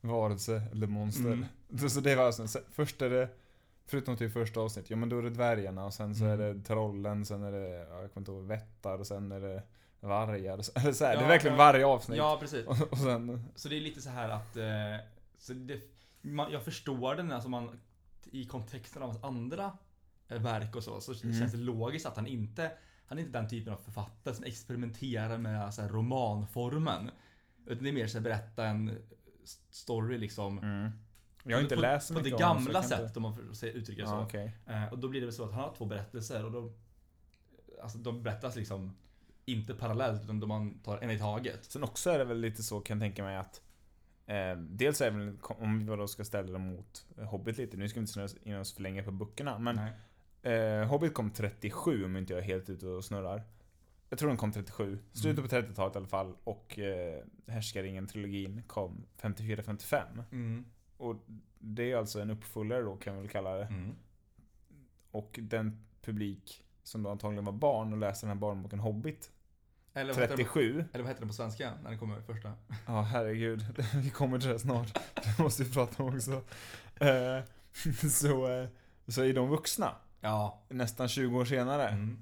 [0.00, 1.32] varelse eller monster.
[1.32, 1.44] Mm.
[1.78, 3.28] Så, så det var alltså, så- först är det,
[3.86, 6.40] förutom till första avsnitt, ja men då är det dvärgarna och sen så Mm.
[6.40, 9.40] är det trollen, sen är det, ja, jag kommer inte ihåg, vättar och sen är
[9.40, 9.62] det
[10.00, 10.62] vargar.
[10.62, 11.64] så- Eller så här, det är Ja, verkligen ja.
[11.64, 12.18] varje avsnitt.
[12.18, 12.66] Ja precis.
[12.66, 15.06] Och, och sen, Så det är lite så här att eh,
[15.38, 15.80] så det,
[16.20, 17.80] man, Jag förstår den alltså man
[18.30, 19.72] I kontexten av hans andra
[20.28, 21.38] eh, verk och så Så Mm.
[21.38, 22.70] känns det logiskt att han inte
[23.06, 27.10] Han är inte den typen av författare som experimenterar med så här, romanformen
[27.66, 28.98] Utan det är mer så att berätta en
[29.70, 30.90] story liksom mm.
[31.44, 34.20] Jag har inte på, läst På det gamla sättet om man får uttrycka det så
[34.20, 34.52] okej.
[34.66, 36.72] Eh, Och då blir det väl så att han har två berättelser och då
[37.82, 38.96] Alltså de berättas liksom
[39.44, 42.62] Inte parallellt utan då man tar en i taget Sen också är det väl lite
[42.62, 43.62] så kan jag tänka mig att
[44.26, 48.02] eh, Dels väl, om vi då ska ställa det mot Hobbit lite, nu ska vi
[48.02, 49.92] inte snöa in oss för länge på böckerna, men Nej.
[50.52, 53.42] Eh, Hobbit kom 37 om inte jag är helt ute och snurrar.
[54.08, 59.04] Jag tror den kom 37, slutet på 30-talet i alla fall, och eh, Härskaringen-trilogin kom
[59.20, 60.24] 54-55.
[60.32, 60.64] Mm.
[60.96, 61.16] Och
[61.58, 63.64] det är alltså en uppföljare då kan vi väl kalla det.
[63.64, 63.94] Mm.
[65.10, 69.30] Och den publik som då antagligen var barn och läste den här barnboken Hobbit,
[69.94, 70.84] Eller vad heter den- 37.
[70.92, 72.52] Eller vad heter den på svenska när den kommer första?
[72.86, 73.66] Ja, herregud.
[74.02, 74.94] Vi kommer till det snart.
[75.14, 76.42] Det måste vi prata om också.
[77.00, 77.40] Eh,
[78.10, 78.68] så, eh,
[79.08, 79.94] så är de vuxna.
[80.20, 80.62] Ja.
[80.68, 81.88] Nästan 20 år senare.
[81.88, 82.18] Mm.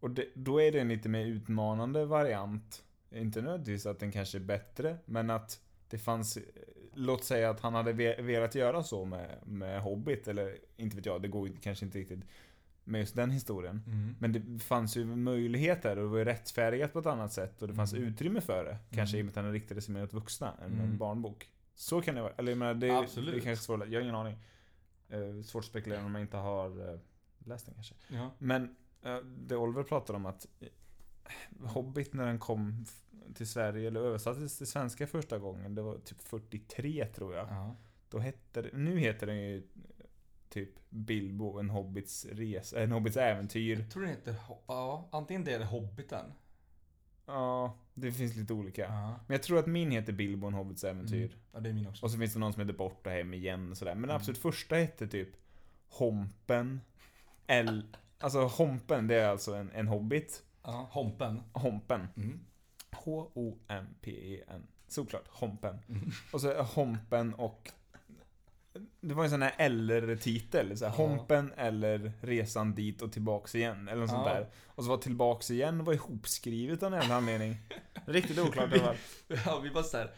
[0.00, 2.84] Och det, då är det en lite mer utmanande variant.
[3.10, 6.38] Inte nödvändigtvis att den kanske är bättre, men att det fanns...
[6.94, 11.06] Låt säga att han hade ve- velat göra så med, med Hobbit, eller inte vet
[11.06, 12.20] jag, det går kanske inte riktigt
[12.84, 13.82] med just den historien.
[13.86, 14.16] Mm.
[14.18, 17.68] Men det fanns ju möjligheter och det var ju rättfärdigat på ett annat sätt och
[17.68, 18.04] det fanns Mm.
[18.08, 18.76] utrymme för det.
[18.96, 19.26] Kanske i och Mm.
[19.26, 20.98] med att den riktade sig mer åt vuxna än en Mm.
[20.98, 21.48] barnbok.
[21.74, 22.32] Så kan det vara.
[22.36, 23.34] Eller jag menar, det, Absolut.
[23.34, 23.80] det är kanske svårt.
[23.88, 24.36] Jag har ingen aning.
[25.08, 26.98] Eh, svårt att spekulera om man inte har eh,
[27.46, 27.94] läst den kanske.
[28.08, 28.30] Ja.
[28.38, 30.68] Men eh, det Oliver pratade om att eh,
[31.68, 32.84] Hobbit när den kom
[33.34, 37.48] till Sverige, eller översattes till svenska första gången, det var typ 43 tror jag.
[37.48, 37.76] Ja.
[38.10, 39.68] Då hette det, nu heter den ju
[40.48, 43.78] typ Bilbo, en hobbits resa, en hobbits äventyr.
[43.80, 44.34] Jag tror den heter,
[44.66, 46.32] ja, antingen det eller Hobbiten.
[47.26, 48.82] Ja, det finns lite olika.
[48.82, 49.08] Ja.
[49.26, 51.26] Men jag tror att min heter Bilbo, en hobbits äventyr.
[51.26, 51.38] Mm.
[51.52, 52.04] Ja, det är min också.
[52.06, 53.94] Och så finns det någon som heter Bort och Hem igen och sådär.
[53.94, 54.16] Men den Mm.
[54.16, 55.28] absolut första hette typ
[55.88, 56.80] Hompen.
[57.46, 57.96] L...
[58.18, 60.42] Alltså Hompen, det är alltså en, en hobbit.
[60.62, 61.42] Ja, Hompen.
[61.52, 62.08] Hompen.
[62.16, 62.40] Mm.
[62.92, 64.66] H-O-M-P-E-N.
[64.88, 65.78] Såklart, Hompen.
[65.88, 66.10] Mm.
[66.32, 67.70] Och så Hompen och...
[69.00, 70.78] Det var en sån här eller-titel.
[70.78, 70.96] Så här, Ja.
[71.06, 73.88] Hompen eller Resan dit och tillbaks igen.
[73.88, 74.34] Eller något sånt Ja.
[74.34, 74.46] där.
[74.66, 77.56] Och så var tillbaks igen var ihopskrivet av någon jävla anledning.
[78.06, 78.96] Riktigt oklart i alla fall.
[79.46, 80.10] Ja, vi bara såhär,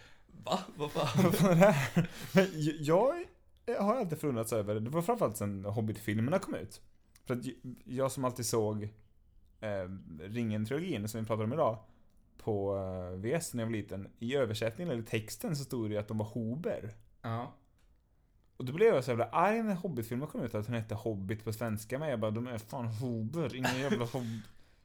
[0.45, 0.59] va?
[0.77, 1.09] Vad fan?
[1.25, 2.09] Vad fan är det här?
[2.33, 2.47] Men
[2.85, 3.25] jag
[3.67, 6.81] jag har alltid förundrats över, det var framförallt sen Hobbit-filmerna kom ut.
[7.25, 7.45] För att
[7.85, 8.83] jag som alltid såg
[9.61, 9.89] eh,
[10.21, 11.79] Ringen-trilogin som vi pratar om idag
[12.39, 14.09] på eh, VS när jag var liten.
[14.19, 16.91] I översättningen eller texten så stod det ju att de var hober.
[17.23, 17.55] Ja.
[18.57, 21.45] Och då blev jag så jävla arg när Hobbit-filmen kom ut att den hette Hobbit
[21.45, 21.99] på svenska.
[21.99, 24.23] Men jag bara, de är fan hober, ingen jävla hob...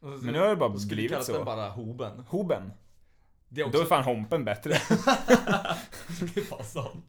[0.00, 1.32] Men nu har det bara Då blivit så.
[1.32, 2.24] den bara Hoben.
[2.28, 2.72] Hoben.
[3.48, 3.82] Det är Då också...
[3.82, 4.70] är fan Hompen bättre.
[6.34, 7.04] det var sant.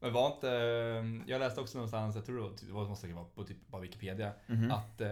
[0.00, 3.12] Men var inte, eh, jag läste också någonstans, jag tror det var, det var måste
[3.12, 4.70] vara på typ bara Wikipedia, Mhm.
[4.70, 5.08] att eh,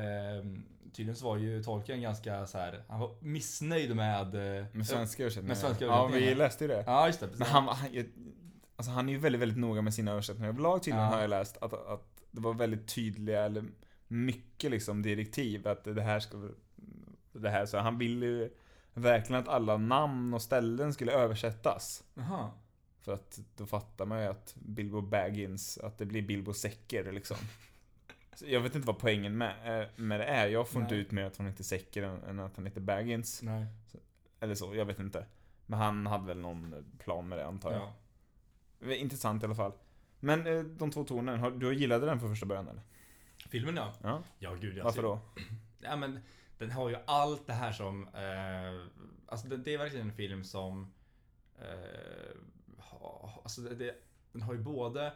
[0.92, 4.34] tydligen så var ju tolken ganska så här, han var missnöjd med...
[4.58, 5.48] eh, Med svenska översättningar.
[5.48, 6.84] Med svenska Ja, vi läste ju det.
[6.86, 7.26] Ja, just det.
[7.26, 7.40] Precis.
[7.40, 7.88] Men han, han,
[8.76, 11.10] alltså han är ju väldigt, väldigt noga med sina översättningar överlag tydligen Ja.
[11.14, 11.56] har jag läst.
[11.62, 13.64] Att, att det var väldigt tydliga, eller
[14.08, 16.48] mycket liksom direktiv att det här ska
[17.32, 18.50] det här, så han ville ju
[18.94, 22.04] verkligen att alla namn och ställen skulle översättas.
[22.14, 22.50] Jaha.
[23.04, 27.36] För att då fattar man ju att Bilbo Baggins, att det blir Bilbo Säcker liksom.
[28.34, 30.46] Så jag vet inte vad poängen med, eh, med det är.
[30.46, 31.02] Jag får inte Nej.
[31.02, 33.42] ut mer att han heter Säcker än, än att han heter Baggins.
[33.42, 33.66] Nej.
[34.40, 35.26] Eller så, jag vet inte.
[35.66, 37.80] Men han hade väl någon plan med det antar jag.
[37.80, 37.94] Ja.
[38.78, 39.72] Var Intressant i alla fall.
[40.20, 42.82] Men eh, de två tonen, har, du gillade den från första början eller?
[43.48, 43.94] Filmen ja.
[44.02, 44.22] Ja.
[44.38, 45.20] Ja, gud jag Varför då?
[45.80, 46.20] Ja, men
[46.58, 48.08] den har ju allt det här som...
[48.08, 48.86] Eh,
[49.26, 50.92] alltså det, det är verkligen en film som...
[51.58, 52.36] Eh,
[52.90, 53.94] ha, alltså det, det,
[54.32, 55.12] den har ju både...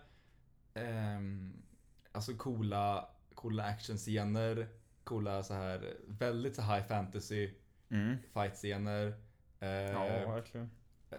[0.74, 1.62] ehm,
[2.12, 4.68] alltså coola, coola actionscener,
[5.04, 7.50] coola så här väldigt så high fantasy
[7.90, 8.16] Mm.
[8.32, 9.06] fight-scener.
[9.60, 10.70] Eh, Ja, verkligen.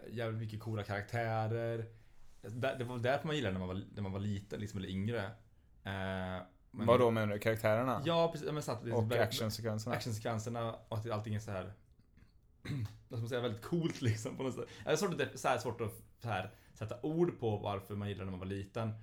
[0.10, 1.86] jävligt mycket coola karaktärer.
[2.42, 4.90] Det, det var därför man gillade när man var, när man var liten, liksom, eller
[4.90, 5.24] yngre.
[5.84, 7.40] Eh, men- Vad då menar du?
[7.40, 8.02] Karaktärerna?
[8.06, 8.52] Ja, precis.
[8.52, 9.96] Men så att det är Och actionsekvenserna?
[9.96, 11.74] actionsekvenserna och att allting är så här.
[13.08, 14.66] Vad ska man säga, väldigt coolt liksom på något sätt.
[14.86, 18.10] Det är svårt att, så här, svårt att så här, sätta ord på varför man
[18.10, 18.94] gillade när man var liten.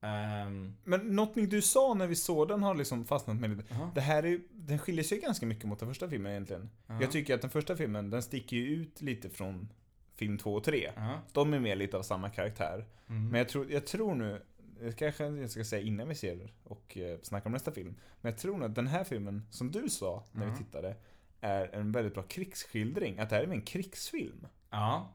[0.00, 3.64] Ehm, Men någonting du sa när vi såg den har liksom fastnat med lite.
[3.74, 3.90] Jaha.
[3.94, 6.70] Det här är den skiljer sig ganska mycket mot den första filmen egentligen.
[6.86, 6.98] Ja.
[7.00, 9.68] Jag tycker att den första filmen, den sticker ju ut lite från
[10.16, 10.92] film 2 och 3.
[10.96, 11.20] ja.
[11.32, 12.86] De är mer lite av samma karaktär.
[13.08, 13.28] Mm.
[13.28, 14.42] Men jag tror, jag tror nu,
[14.80, 17.94] det kanske jag ska säga innan vi ser och eh, snackar om nästa film.
[18.20, 20.96] Men jag tror att den här filmen, som du sa när vi tittade,
[21.40, 23.18] är en väldigt bra krigsskildring.
[23.18, 24.46] Att det här är en krigsfilm.
[24.70, 25.14] Ja.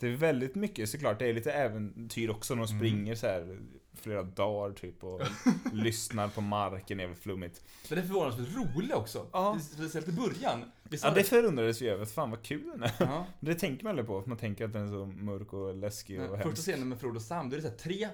[0.00, 2.54] Det är väldigt mycket, såklart, det är lite äventyr också.
[2.54, 2.78] De Mm.
[2.78, 3.58] springer så här
[3.94, 5.20] flera dagar typ och
[5.72, 7.64] lyssnar på marken, det är väl flummigt.
[7.88, 9.26] Den är förvånansvärt rolig också.
[9.32, 9.58] Ja.
[9.72, 10.64] Speciellt i början.
[11.02, 12.04] Ja, det förundrades vi över.
[12.04, 12.92] Fan vad kul den är.
[12.98, 13.26] Ja.
[13.40, 16.20] Det tänker man aldrig på, för man tänker att den är så mörk och läskig
[16.20, 16.62] och Första hemsk.
[16.62, 18.08] scenen med Frodo och Sam, då är det så här tre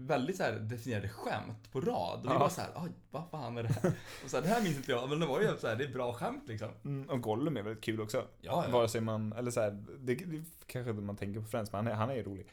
[0.00, 2.18] väldigt så här definierade skämt på rad.
[2.18, 2.38] Och vi Ja.
[2.38, 2.70] bara så här,
[3.10, 3.92] vad fan är det här?
[4.24, 5.84] Och så här, det här minns inte jag, men det var ju så här, det
[5.84, 6.68] är bra skämt liksom.
[6.84, 8.16] Mm, och Gollum är väldigt kul också.
[8.40, 8.72] Ja, ja.
[8.72, 11.78] Vare sig man, eller så här, det, det kanske inte man tänker på Friends, men
[11.86, 12.46] han är, han är rolig.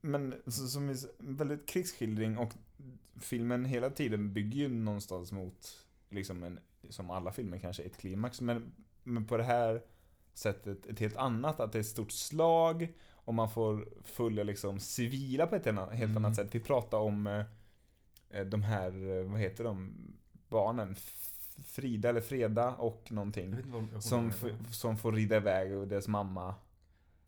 [0.00, 2.52] Men så, som är väldigt krigsskildring och
[3.20, 8.40] filmen hela tiden bygger ju någonstans mot, liksom en, som alla filmer kanske, ett klimax.
[8.40, 8.72] Men,
[9.02, 9.82] men på det här
[10.34, 12.88] sättet ett helt annat, att det är ett stort slag
[13.24, 16.16] och man får följa liksom civila på ett helt annat, Mm.
[16.16, 16.54] annat sätt.
[16.54, 17.44] Vi pratar om eh,
[18.30, 19.94] eh, de här, eh, vad heter de,
[20.48, 20.96] barnen?
[21.64, 23.56] Frida eller Freda och någonting.
[24.00, 24.32] Som,
[24.72, 26.54] som får rida iväg och deras mamma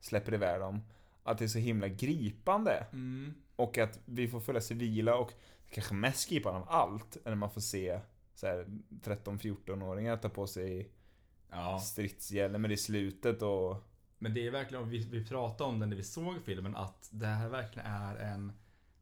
[0.01, 0.81] släpper iväg dem.
[1.23, 2.87] Att det är så himla gripande.
[2.93, 3.35] Mm.
[3.57, 5.33] Och att vi får följa civila och
[5.71, 8.01] kanske mest gripande av allt är när man får se
[8.35, 8.67] så här
[9.03, 10.91] 13-14-åringar ta på sig
[11.51, 11.79] Ja.
[11.79, 13.77] stridshjälmar i slutet och...
[14.19, 17.27] Men det är verkligen, vi, vi pratade om det när vi såg filmen, att det
[17.27, 18.53] här verkligen är en...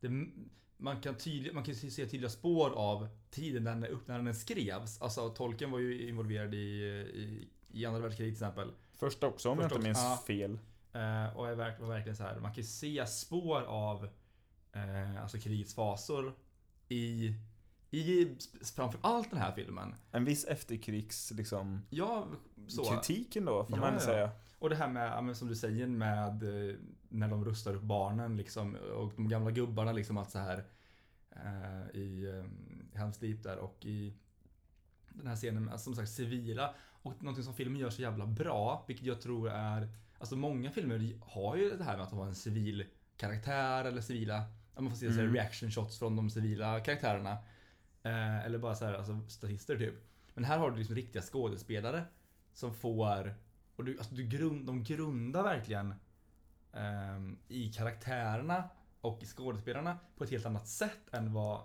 [0.00, 0.26] Det,
[0.76, 5.02] man, kan tydlig, man kan se tydliga spår av tiden när den, när den skrevs.
[5.02, 8.72] Alltså Tolkien var ju involverad i, i, i andra världskriget till exempel.
[8.92, 10.22] Första också om Första jag inte minns ja.
[10.26, 10.58] fel.
[10.92, 14.08] Eh, och är var verkligen så här, man kan se spår av
[14.72, 16.34] eh, alltså krigets fasor
[16.88, 17.34] i,
[17.90, 18.36] i
[18.74, 19.94] framför allt den här filmen.
[20.10, 22.26] En viss efterkrigs liksom Ja,
[22.68, 22.84] så.
[22.84, 24.00] kritiken då, får Ja, man ja.
[24.00, 24.30] säga.
[24.64, 26.76] Och det här med, som du säger, med eh,
[27.08, 30.64] när de rustar upp barnen liksom, och de gamla gubbarna liksom att så här
[31.30, 34.14] eh, i eh, Helms Deep där och i
[35.08, 38.84] den här scenen alltså, som sagt civila och någonting som filmen gör så jävla bra,
[38.88, 42.34] vilket jag tror är Alltså många filmer har ju det här med att ha en
[42.34, 42.84] civil
[43.16, 44.42] karaktär eller civila
[44.76, 45.34] man får se så Mm.
[45.34, 47.32] reaction shots från de civila karaktärerna.
[48.02, 49.94] Eh, eller bara så här, alltså statister typ.
[50.34, 52.04] Men här har du liksom riktiga skådespelare
[52.52, 53.34] som får,
[53.76, 55.94] och du, alltså du grund, de grundar verkligen
[56.72, 58.64] ehm, i karaktärerna
[59.00, 61.56] och i skådespelarna på ett helt annat sätt än vad,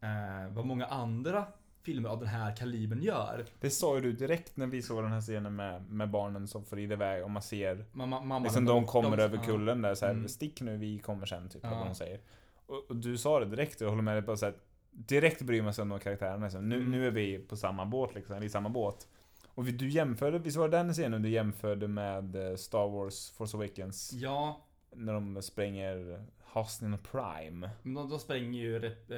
[0.00, 1.46] eh, vad många andra
[1.82, 3.46] filmer av den här kalibern gör.
[3.60, 6.64] Det sa ju du direkt när vi såg den här scenen med, med barnen som
[6.64, 9.42] får iväg och man ser Mamma, mamma, liksom de kommer över ja.
[9.42, 10.28] kullen där så här, Mm.
[10.28, 11.70] stick nu, vi kommer sen, typ, Ja.
[11.78, 12.20] vad de säger.
[12.66, 14.54] Och, och du sa det direkt, och jag håller med dig på så här,
[14.90, 16.44] direkt bryr man sig om de karaktärerna.
[16.46, 16.68] Liksom.
[16.68, 16.90] Nu, Mm.
[16.90, 19.08] nu är vi på samma båt, liksom, i samma båt.
[19.54, 23.56] Och du jämförde, visst var det den scenen du jämförde med eh, Star Wars Force
[23.56, 24.12] Awakens?
[24.12, 27.70] Ja, När de spränger Hosnin Prime.
[27.82, 29.16] men de, de spränger ju Rep, eh,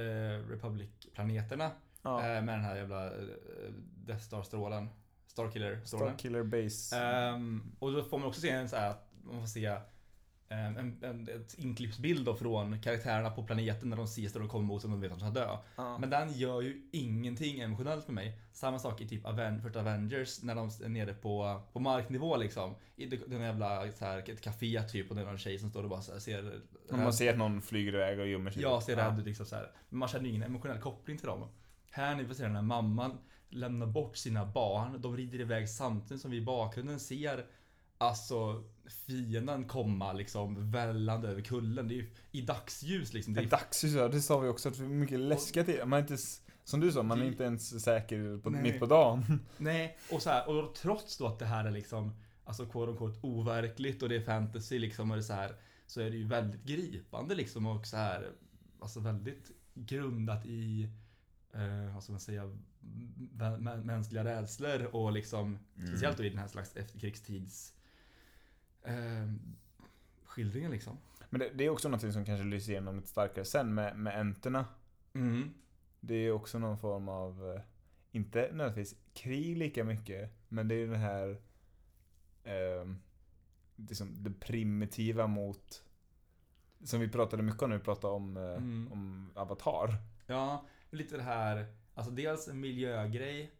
[0.50, 1.70] Republic-planeterna
[2.02, 2.18] Ja.
[2.20, 3.12] eh, med den här jävla eh,
[4.06, 4.88] Death Star-strålen.
[5.26, 6.08] Starkiller-strålen.
[6.08, 6.96] Starkiller Base.
[6.96, 9.76] Ehm, och då får man också se en så här, att man får se
[10.48, 14.66] en, en, ett inklippsbild då från karaktärerna på planeten när de ses när de kommer
[14.66, 15.56] mot och de vet att de ska dö.
[15.76, 15.98] ja.
[15.98, 18.40] Men den gör ju ingenting emotionellt för mig.
[18.52, 22.74] Samma sak i typ Aven första Avengers när de är nere på, på marknivå liksom.
[22.96, 25.82] I den jävla så här, ett café typ och det är någon tjej som står
[25.82, 28.62] och bara så här, ser Om man ser att någon flyger iväg och gömmer sig.
[28.62, 29.70] Ja, ser rädd ut liksom så här.
[29.88, 31.48] Men man känner ingen emotionell koppling till dem.
[31.90, 35.02] Här när vi får se den här mamman lämna bort sina barn.
[35.02, 37.46] De rider iväg samtidigt som vi i bakgrunden ser
[37.98, 41.88] Alltså fienden komma liksom vällande över kullen.
[41.88, 43.34] Det är ju i dagsljus liksom.
[43.34, 45.84] Det är dagsljus, ja, det sa vi också, att det är mycket läskiga tider.
[45.86, 46.16] Man är inte,
[46.64, 48.62] som du sa, man är Det- inte ens säker på, Nej.
[48.62, 49.40] mitt på dagen.
[49.58, 52.96] Nej, och så här, och trots då att det här är liksom Alltså quote on
[52.96, 55.54] quote overkligt och det är fantasy liksom och det är så här
[55.86, 58.30] Så är det ju väldigt gripande liksom och så här
[58.80, 60.88] Alltså väldigt grundat i
[61.54, 62.44] eh, Vad ska man säga
[63.36, 65.86] mä- mä- Mänskliga rädslor och liksom Mm.
[65.88, 67.72] Speciellt då i den här slags efterkrigstids
[68.86, 69.32] eh,
[70.24, 70.98] Skildringen liksom
[71.30, 74.20] Men det, det är också något som kanske lyser igenom lite starkare sen med, med
[74.20, 74.64] enterna.
[75.14, 75.54] mm.
[76.00, 77.60] Det är också någon form av, eh,
[78.12, 81.28] inte nödvändigtvis krig lika mycket, men det är det här
[82.44, 82.92] eh,
[83.76, 85.84] liksom det primitiva mot
[86.84, 88.92] som vi pratade mycket om när vi pratade om, eh, Mm.
[88.92, 89.94] om Avatar.
[90.26, 93.52] Ja, lite det här Alltså dels en miljögrej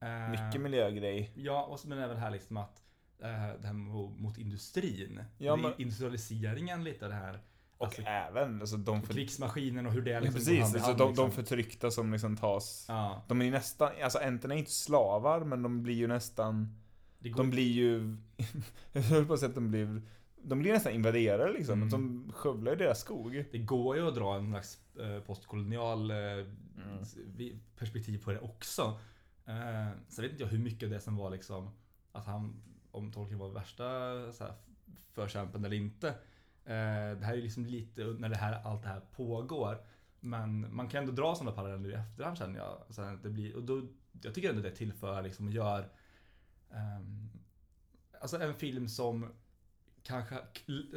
[0.00, 1.32] eh, Mycket miljögrej.
[1.34, 2.82] Ja, och men även här liksom att
[3.20, 5.24] det här mot, industrin.
[5.38, 7.40] Ja, men- Industrialiseringen lite det här.
[7.78, 10.94] Och Alltså, även alltså, de, för, krigsmaskinen och hur det ja, liksom precis, hand alltså,
[10.94, 11.28] de, liksom.
[11.28, 15.44] de förtryckta som liksom tas Ja, De är ju nästan, alltså enterna är inte slavar
[15.44, 16.76] men de blir ju nästan
[17.36, 18.16] De blir ju,
[18.92, 20.02] jag höll på att säga att de blir,
[20.42, 21.82] de blir nästan invaderare liksom.
[21.82, 21.88] Mm.
[21.90, 23.44] De skövlar ju deras skog.
[23.52, 26.16] det går ju att dra en slags eh, postkolonial eh,
[26.76, 27.60] Mm.
[27.78, 28.82] perspektiv på det också.
[29.46, 31.70] Eh, sen vet inte jag hur mycket det som var liksom
[32.12, 33.84] att han, om Tolkien var värsta
[34.32, 34.54] så här,
[35.12, 36.08] förkämpen eller inte.
[36.64, 39.78] Eh, det här är ju liksom lite när det här, allt det här pågår.
[40.20, 42.84] Men man kan ändå dra sådana paralleller i efterhand känner jag.
[42.90, 43.82] Så det blir, och då,
[44.22, 45.88] jag tycker ändå det tillför liksom och gör
[46.70, 47.30] ehm,
[48.20, 49.32] Alltså en film som
[50.02, 50.38] kanske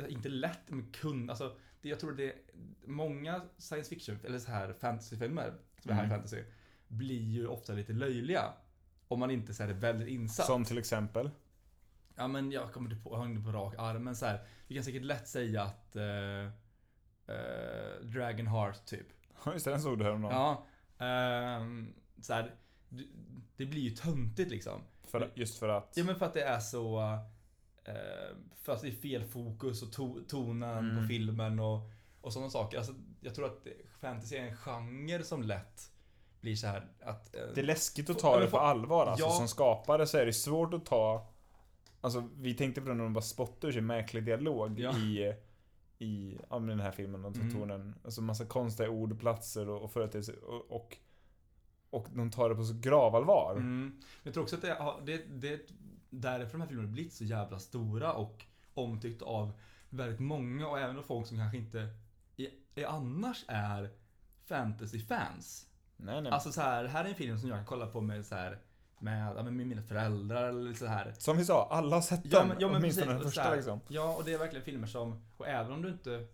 [0.10, 2.36] inte lätt men kun, alltså det, jag tror det är
[2.86, 6.18] många science fiction eller så här fantasyfilmer som är high Mm.
[6.18, 6.44] fantasy
[6.88, 8.54] blir ju ofta lite löjliga.
[9.08, 10.46] Om man inte så här, är väldigt insatt.
[10.46, 11.30] Som till exempel.
[12.16, 14.76] Ja men jag kommer inte på, jag inte på rak arm men så här, vi
[14.76, 16.50] kan säkert lätt säga att uh,
[18.02, 19.08] Dragonheart typ.
[19.46, 20.36] Ja just det, den såg du häromdagen.
[20.36, 20.66] Ja.
[21.06, 22.56] ehm, så här,
[23.58, 24.82] det, blir ju töntigt liksom.
[25.04, 25.94] För, just för att.
[25.96, 27.02] Ja men för att det är så
[27.84, 31.02] eh, För att det är fel fokus och to, tonen Mm.
[31.02, 31.80] på filmen och,
[32.22, 32.78] och sådana saker.
[32.78, 33.68] Alltså, jag tror att
[34.02, 35.92] fantasy är en genre som lätt
[36.42, 37.36] blir så här att...
[37.36, 39.26] eh, det är läskigt att ta det på allvar alltså.
[39.26, 39.32] Ja.
[39.32, 41.28] Som skapare så är det svårt att ta
[42.04, 44.98] Alltså vi tänkte på det när de bara spottade ur sig märklig dialog Ja.
[44.98, 45.34] i
[46.00, 47.34] i ja, men den här filmen, Mm.
[47.34, 47.96] två tornen.
[48.06, 50.98] Alltså massa konstiga ordplatser och, och företeelser och, och
[51.90, 53.52] och de tar det på så gravallvar.
[53.56, 54.02] Mm.
[54.24, 55.62] Jag tror också att det, det, det
[56.10, 59.52] därför de här filmerna blivit så jävla stora och omtyckt av
[59.90, 61.88] väldigt många och även av folk som kanske inte
[62.36, 63.90] i, i annars är
[64.46, 65.68] fantasy-fans.
[65.98, 66.32] Nej, nej.
[66.32, 68.58] Alltså så här, här är en film som jag kan kolla på med så här
[69.04, 71.14] med, ja, med mina föräldrar eller så här.
[71.18, 73.22] Som vi sa, alla har sett Ja men, ja, men åtminstone precis.
[73.22, 73.80] den första här, liksom.
[73.88, 76.28] Ja, och det är verkligen filmer som, och även om du inte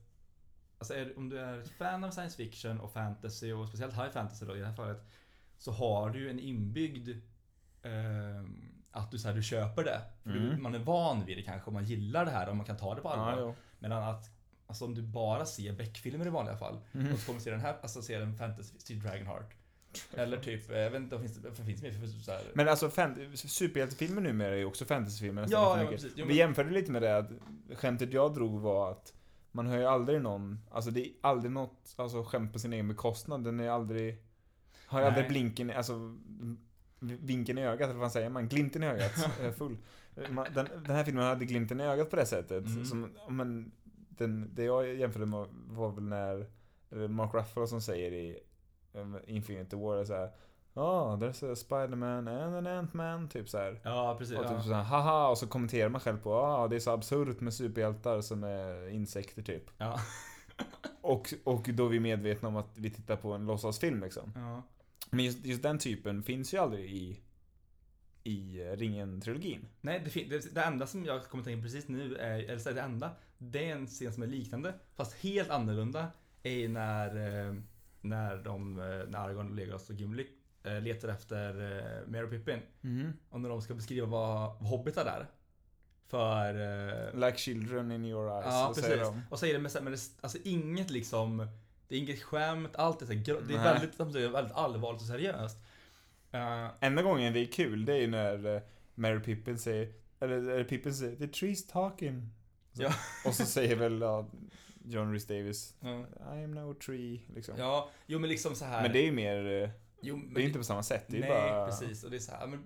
[0.78, 4.10] Alltså är, om du är ett fan av science fiction och fantasy och speciellt high
[4.10, 5.04] fantasy då i det här fallet
[5.58, 7.10] Så har du ju en inbyggd
[7.84, 10.02] ehm, Att du, så här, du köper det.
[10.24, 10.64] För du, Mm.
[10.64, 12.96] man är van vid det kanske och man gillar det här och man kan ta
[12.96, 13.42] det på allvar.
[13.48, 13.54] Ja.
[13.80, 14.26] Medan att
[14.68, 17.14] alltså om du bara ser Beck-filmer i vanliga fall, Mhm.
[17.14, 19.54] och så kommer du se den här, alltså se en fantasy, typ Dragonheart.
[20.14, 22.32] Eller typ, eh, jag vet inte, vad finns det, vad finns det mer för så
[22.32, 26.12] här, Men alltså, fan, superhjältefilmer numera är ju också fantasyfilmer nästan Ja, ja, precis.
[26.16, 27.30] Jo, Vi men- jämförde lite med det att
[27.76, 29.14] skämtet jag drog var att
[29.52, 32.88] man hör ju aldrig någon, alltså det är aldrig något, alltså skämt på sin egen
[32.88, 33.44] bekostnad.
[33.44, 34.18] Den är aldrig,
[34.86, 36.16] har ju aldrig blinken, alltså
[37.00, 39.78] vinkeln i ögat, eller vad man säger man, glimten i ögat, är full.
[40.30, 42.66] Man- Den, den här filmen hade glimten i ögat på det sättet.
[42.66, 42.86] Mm.
[42.86, 43.72] Som, men
[44.10, 46.46] den, det jag jämförde med var väl när
[46.92, 48.40] eh, Mark Ruffalo som säger i
[49.28, 50.32] Infinity War är så här.
[50.74, 53.80] Oh, there's a Spider-Man and an Ant-Man, typ så här.
[53.84, 54.38] Ja, precis.
[54.38, 54.50] Och Ja.
[54.50, 57.54] typ såhär, haha, och så kommenterar man själv på, ah, det är så absurt med
[57.54, 59.64] superhjältar som är insekter typ.
[59.78, 60.00] Ja.
[61.02, 64.32] Och, och då är vi medvetna om att vi tittar på en låtsasfilm liksom.
[64.36, 64.64] ja.
[65.10, 67.20] Men just, just den typen finns ju aldrig i,
[68.24, 69.66] i Ringen-trilogin.
[69.82, 72.70] Nej, det, det, det enda som jag kommer tänka på precis nu, är, eller så
[72.70, 76.08] är det enda, det är en scen som är liknande, fast helt annorlunda,
[76.44, 77.16] är när,
[77.48, 77.56] eh,
[78.02, 80.28] när de, eh, när Aragorn, Legolas och Gimli
[80.64, 82.60] eh, letar efter eh, Merry och Pippin.
[83.30, 85.28] Och när de ska beskriva vad, vad hobbitar är.
[86.08, 86.54] För...
[87.26, 88.84] Like children in your eyes, ja, precis.
[88.86, 89.22] säger de.
[89.30, 91.48] Och säger det här- men det, alltså inget liksom,
[91.88, 94.00] det är inget skämt, allt är så här, det är väldigt,
[94.36, 95.58] väldigt allvarligt och seriöst.
[96.32, 98.62] Eh, Enda gången det är kul, det är ju när uh,
[98.96, 102.28] Mary Pippin säger, eller, eller Pippin säger 'The tree's talking'
[102.74, 102.94] så, Ja.
[103.26, 104.30] Och så säger väl ja,
[104.84, 106.00] John Rhys Davis ja.
[106.36, 107.58] I am no tree, liksom.
[107.58, 108.82] ja, jo men liksom så här.
[108.82, 109.70] Men det är ju mer, eh,
[110.02, 111.06] jo, men det är inte på samma sätt.
[111.08, 111.66] Det är Nej, bara...
[111.66, 112.04] precis.
[112.04, 112.64] Och det är så här, men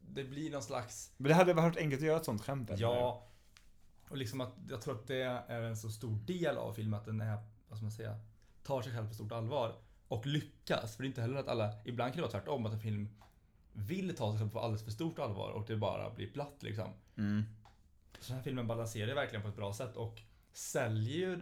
[0.00, 1.12] det blir någon slags...
[1.16, 2.70] Men det hade varit enkelt att göra ett sånt skämt.
[2.76, 3.28] Ja.
[4.08, 7.06] Och liksom att jag tror att det är en så stor del av filmen att
[7.06, 8.16] den är, vad ska man säga,
[8.62, 9.74] tar sig själv på stort allvar.
[10.08, 10.96] Och lyckas.
[10.96, 13.08] För det är inte heller att alla, ibland kan det vara tvärtom, att en film
[13.72, 16.88] vill ta sig själv på alldeles för stort allvar och det bara blir platt liksom.
[17.16, 17.44] Mm.
[18.20, 20.22] Så den här filmen balanserar ju verkligen på ett bra sätt och
[20.56, 21.38] säljer ju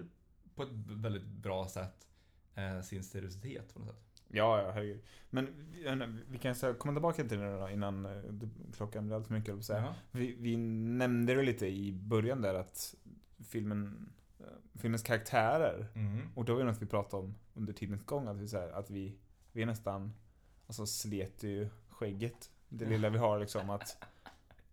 [0.55, 2.07] på ett väldigt bra sätt
[2.55, 3.99] eh, sin seriositet på något sätt.
[4.29, 5.03] Ja, ja, herregud.
[5.31, 9.17] Men vi- vi kan så komma tillbaka till det då innan eh, det- klockan blir
[9.17, 9.81] allt för mycket, säga.
[9.83, 9.95] Ja.
[10.11, 12.95] Vi, vi nämnde det lite i början där att
[13.49, 14.47] filmen, eh,
[14.81, 16.29] filmens karaktärer, Mm.
[16.35, 18.69] och då var det något vi pratade om under tidens gång, att vi, så här,
[18.71, 19.17] att vi,
[19.53, 20.13] vi nästan,
[20.67, 24.05] alltså slet ju skägget, det lilla vi har liksom, att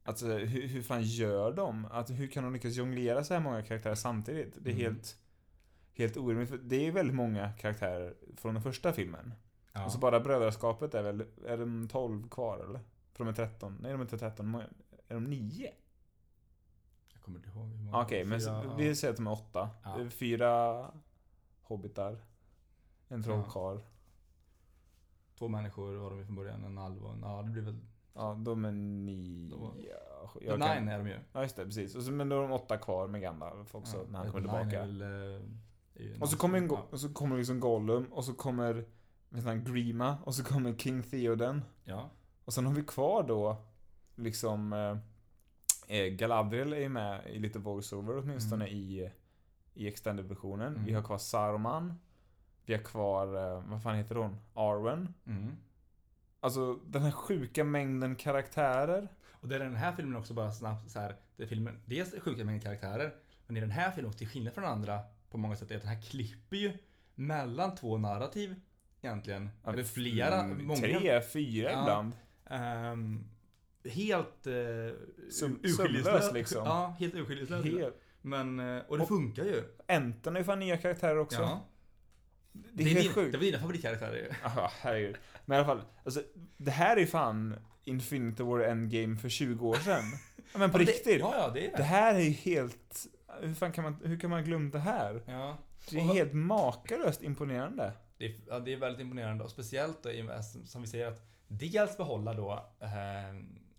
[0.10, 1.86] Alltså hur, hur fan gör de?
[1.86, 4.54] Att, hur kan de lyckas jonglera så här många karaktärer samtidigt?
[4.58, 4.84] Det är Mm.
[4.84, 5.18] helt,
[5.94, 6.50] helt orimligt.
[6.50, 9.34] För det är väldigt många karaktärer från den första filmen.
[9.74, 9.86] Ja.
[9.86, 12.80] Och så bara brödraskapet är väl, är de 12 kvar eller?
[13.14, 13.78] För de är 13?
[13.82, 14.70] Nej de är inte 13, de är,
[15.08, 15.72] de 9?
[17.14, 18.02] Jag kommer inte ihåg hur många.
[18.02, 18.76] Okej, men så, ja.
[18.78, 19.70] vi säger att de är 8.
[19.84, 20.10] Ja.
[20.10, 20.86] Fyra
[21.62, 22.18] hobbitar.
[23.08, 23.80] En trollkarl.
[25.38, 27.20] Två människor var de från början, en alv och en...
[27.22, 27.80] Ja, det blir väl...
[28.20, 29.50] Ja, de är 9.
[29.50, 29.86] De
[30.42, 31.20] Jag Nine är de ju.
[31.34, 31.96] ja just det, precis.
[31.96, 34.42] Och så, men då är de 8 kvar med Gandalf också Ja, när han kommer
[34.42, 34.80] tillbaka.
[34.86, 38.86] väl, eh, Och så kommer, en, och så kommer liksom Gollum och så kommer
[39.30, 41.62] vet han, Grima och så kommer King Theoden.
[41.84, 42.10] Ja.
[42.46, 43.58] Och sen har vi kvar då
[44.16, 44.98] liksom eh,
[45.98, 48.78] eh, Galadriel är ju med i lite voiceover åtminstone Mm.
[48.78, 49.12] i,
[49.74, 50.74] i extended-versionen.
[50.74, 50.86] Mm.
[50.86, 51.94] Vi har kvar Saruman.
[52.66, 54.38] Vi har kvar, eh, vad fan heter hon?
[54.54, 55.14] Arwen.
[55.26, 55.56] Mm.
[56.40, 59.08] Alltså den här sjuka mängden karaktärer.
[59.32, 62.14] Och det är den här filmen också bara snabbt så här, det är filmen, dels
[62.20, 63.16] sjuka mängder karaktärer,
[63.48, 65.00] men i den här filmen, och till skillnad från andra
[65.30, 66.72] på många sätt, är att den här klipper ju
[67.16, 68.56] mellan två narrativ
[69.02, 69.50] egentligen.
[69.66, 70.80] Eller flera, Mm, många.
[70.80, 71.82] Tre, fyra Ja.
[71.82, 72.14] ibland.
[72.50, 73.24] Ehm,
[73.86, 74.54] helt uh,
[75.32, 76.64] Sum- liksom.
[76.66, 77.66] Ja, helt urskillningslöst.
[78.22, 79.64] Men, eh, och det Och- funkar ju.
[79.88, 81.42] Enten är ju fan nya karaktärer också.
[81.42, 81.66] Ja.
[82.52, 83.32] Det är helt sjukt.
[83.32, 84.30] Det var dina favoritkaraktärer ju.
[84.56, 85.16] Ja, herregud.
[85.46, 86.22] Men i alla fall, alltså,
[86.58, 90.04] det här är ju fan Infinity War Endgame för 20 år sedan.
[90.54, 91.20] Ja, men på Ja, det- riktigt.
[91.20, 93.06] Ja, ja, det är Det här är ju helt...
[93.42, 95.24] Hur fan kan man, hur kan man ha glömt det här?
[95.26, 95.58] Ja.
[95.90, 97.94] Det är Och helt makalöst imponerande.
[98.18, 100.10] Det är, ja, det är väldigt imponerande och speciellt då,
[100.66, 102.90] som vi säger att dels behålla då eh,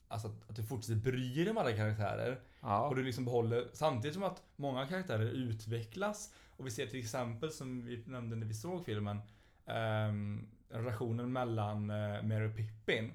[0.09, 2.89] Alltså att, att du fortsätter bry dig om alla karaktärer Ja.
[2.89, 7.51] och du liksom behåller samtidigt som att många karaktärer utvecklas och vi ser till exempel
[7.53, 9.21] som vi nämnde när vi såg filmen
[9.67, 13.13] ehm, relationen mellan eh, Mary och Pippin.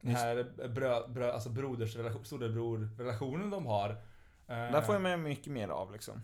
[0.00, 3.90] Den här brö, brö, alltså brodersrelation, storebror-relationen de har.
[3.90, 6.22] Eh, Där får jag med mycket mer av liksom.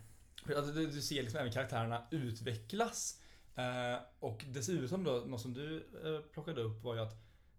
[0.55, 3.21] Alltså, du, du ser liksom även karaktärerna utvecklas.
[3.55, 7.13] Eh, och dessutom då, något som du eh, plockade upp var ju att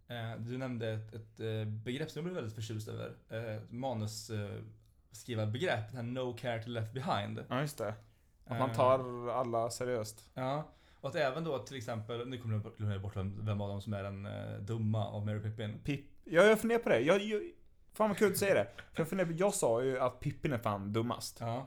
[0.09, 3.17] eh, du nämnde ett, ett begrepp som jag blev väldigt förtjust över.
[3.29, 4.61] Eh, manus eh,
[5.11, 7.45] skriva begrepp, det här No Character Left Behind.
[7.49, 7.95] Ja, just det.
[8.47, 10.31] Att man Eh, tar alla seriöst.
[10.35, 10.65] Ja,
[11.01, 13.81] och att även då till exempel, nu kommer jag jag bort vem, vem av dem
[13.83, 15.81] som är den eh, dumma av Mary Pippin.
[15.85, 16.05] Pip.
[16.25, 17.01] Ja, jag funderar på det.
[17.01, 17.43] Jag, jag,
[17.93, 18.67] fan vad kul att säga det.
[18.93, 21.37] För jag funderar på, jag sa ju att Pippin är fan dummast.
[21.41, 21.67] Ja,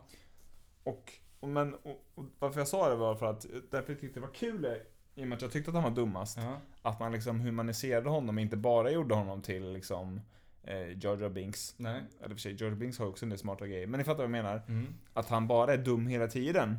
[0.83, 4.19] Och och, men, och, och varför jag sa det var för att, därför jag tyckte
[4.19, 4.83] det var kul, är-
[5.15, 6.57] i och med att jag tyckte att han var dummast, Ja.
[6.81, 10.21] att man liksom humaniserade honom, inte bara gjorde honom till liksom
[10.69, 11.73] eh, Jar Binks.
[11.77, 12.01] Nej.
[12.23, 13.87] Eller för sig, Jar Binks har också en del smarta grejer.
[13.87, 14.61] Men ni fattar vad jag menar.
[14.67, 14.93] Mm.
[15.13, 16.77] Att han bara är dum hela tiden.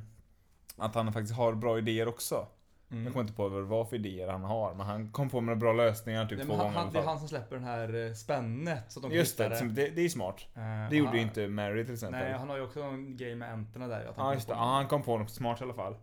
[0.76, 2.46] Att han faktiskt har bra idéer också.
[2.90, 3.04] Mm.
[3.04, 5.40] Jag kommer inte på vad det var för idéer han har, men han kom på
[5.40, 7.64] med bra lösningar typ Nej, två han, gånger han, det är han som släpper den
[7.64, 10.46] här eh, spännet så att de Just det, det, det är smart.
[10.54, 12.20] Eh, Det gjorde ju inte Mary till exempel.
[12.20, 14.00] Nej, han har ju också en grej med änterna där.
[14.06, 15.96] Att han kom just det, på- ja, han kom på något smart i alla fall.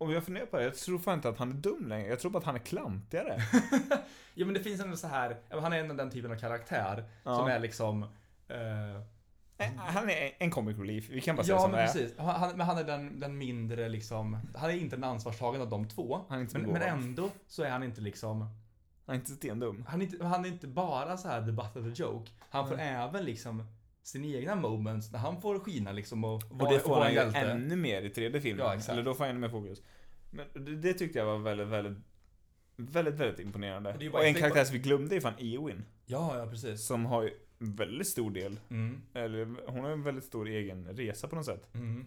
[0.00, 2.08] Och jag funderar på det, jag tror fan inte att han är dum längre.
[2.08, 3.38] Jag tror bara att han är klantigare.
[4.34, 7.36] Ja men det finns ändå så här, han är ändå den typen av karaktär Ja.
[7.36, 8.02] som är liksom
[8.48, 11.92] Eh, Han är en comic relief, vi kan bara säga Ja som men det är.
[11.92, 15.64] precis, han, han- men han är den, den mindre liksom, han är inte den ansvarstagande
[15.64, 16.20] av de två.
[16.28, 18.40] Han är inte Men, men ändå så är han inte liksom,
[19.06, 19.84] Han är inte stendum.
[19.88, 22.30] han är inte, han är inte bara så här the butt of the joke.
[22.50, 23.66] Han får även liksom
[24.02, 27.12] sina egna moments när han får skina liksom och, Och vara- det får han en
[27.12, 28.66] ju ännu mer i tredje filmen.
[28.66, 28.88] Ja, exakt.
[28.92, 29.82] Eller då får han ännu mer fokus.
[30.30, 31.98] Men det, det tyckte jag var väldigt, väldigt,
[32.76, 34.08] väldigt, väldigt imponerande.
[34.08, 35.84] Och Och, en karaktär som vi glömde är fan Eowyn.
[36.06, 36.86] Ja, ja precis.
[36.86, 39.02] Som har ju en väldigt stor del, Mm.
[39.14, 41.68] eller hon har en väldigt stor egen resa på något sätt.
[41.74, 42.06] Mm.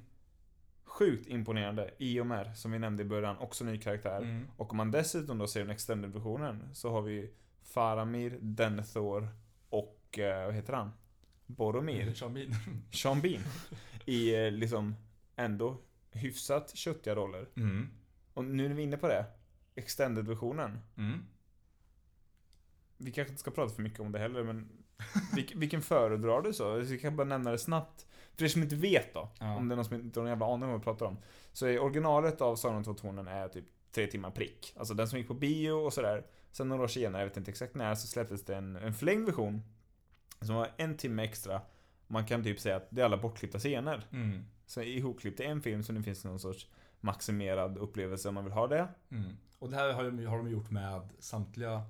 [0.83, 1.91] Sjukt imponerande.
[1.97, 4.17] Iomr, som vi nämnde i början, också ny karaktär.
[4.21, 4.47] Mm.
[4.57, 7.33] Och om man dessutom då ser den extended-versionen så har vi
[7.63, 9.27] Faramir, Denethor
[9.69, 10.91] och, eh, vad heter han?
[11.45, 12.13] Boromir.
[12.13, 12.51] Sean Bean.
[12.91, 13.41] Sean Bean.
[14.05, 14.95] I eh, liksom
[15.35, 15.77] ändå
[16.11, 17.47] hyfsat köttiga roller.
[17.55, 17.89] Mm.
[18.33, 19.25] Och nu är vi inne på det.
[19.75, 20.79] Extended-versionen.
[20.97, 21.25] Mm.
[22.97, 24.69] Vi kanske inte ska prata för mycket om det heller, men
[25.35, 26.75] vilken, vilken föredrar du så?
[26.75, 28.07] Vi kan bara nämna det snabbt.
[28.35, 29.55] För er som inte vet då, Ja.
[29.55, 31.17] om det är någon som inte har någon jävla aning om vad vi pratar om.
[31.51, 34.73] Så är originalet av Sagan om två är typ tre timmar prick.
[34.77, 36.25] Alltså den som gick på bio och sådär.
[36.51, 39.25] Sen några år senare, jag vet inte exakt när, så släpptes det en, en förlängd
[39.25, 39.61] version.
[40.43, 41.61] Som var en timme extra.
[42.07, 44.03] Man kan typ säga att det är alla bortklippta scener.
[44.11, 44.45] Mm.
[44.65, 46.67] Så ihopklippt i en film, så nu finns det någon sorts
[47.01, 48.87] maximerad upplevelse om man vill ha det.
[49.11, 49.37] Mm.
[49.59, 51.83] Och det här har de, har de gjort med samtliga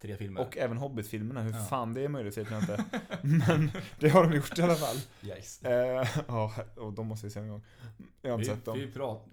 [0.00, 0.40] tre filmer.
[0.40, 1.64] Och även Hobbit-filmerna, hur Ja.
[1.64, 2.84] fan det är möjligt vet jag inte.
[3.22, 4.96] Men det har de gjort i alla fall.
[5.22, 5.62] yes.
[5.62, 7.62] Eh, Ja, och de måste vi se en gång.
[8.22, 8.78] Jag har inte Vi, sett dem.
[8.78, 9.30] vi pratar...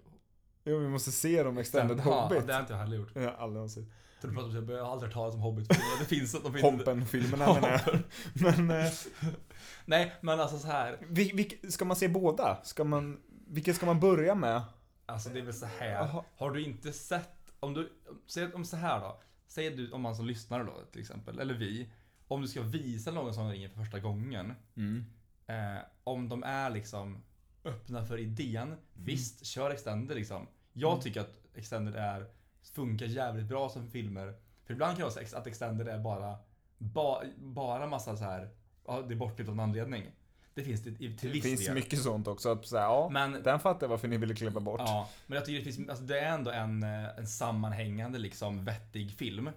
[0.64, 2.48] Jo, vi måste se dem extended Ja, Hobbit.
[2.48, 3.12] Det har inte jag heller gjort.
[3.16, 3.92] Jag har aldrig någonsin.
[4.22, 5.70] Tror du pratar om- jag har aldrig hört talas om Hobbit.
[6.00, 8.00] Det finns de finns Hompen-filmerna menar jag.
[8.34, 8.92] Men, eh,
[9.86, 10.98] Nej, men alltså så här.
[11.10, 12.58] vi, vi, ska man se båda?
[12.64, 14.62] Ska man, vilken ska man börja med?
[15.06, 15.92] Alltså det är väl så här.
[15.92, 16.24] Jaha.
[16.38, 17.92] Har du inte sett, om du,
[18.28, 19.22] säg om så här då.
[19.48, 21.92] Säg du, om man som lyssnar då till exempel, eller vi.
[22.28, 24.54] Om du ska visa någon som ringer för första gången.
[24.76, 25.06] Mm.
[25.48, 27.24] Eh, om de är liksom
[27.66, 28.76] öppna för idén.
[28.94, 30.48] Visst, kör Extended liksom.
[30.74, 31.04] Jag Mm.
[31.04, 32.28] tycker att Extended är,
[32.74, 34.34] funkar jävligt bra som filmer.
[34.66, 36.36] För ibland kan jag säga att Extended är bara,
[36.78, 38.50] ba, bara massa så här.
[38.88, 40.06] ja det är bortklippt av en anledning.
[40.54, 41.74] Det finns det till Det viss finns del.
[41.76, 42.52] mycket sånt också.
[42.52, 44.82] Att säga, ja, Men den fattar jag varför ni ville klippa bort.
[44.86, 48.66] Ja, men jag tycker det finns, alltså det är ändå en, eh, en sammanhängande liksom
[48.66, 49.50] vettig film.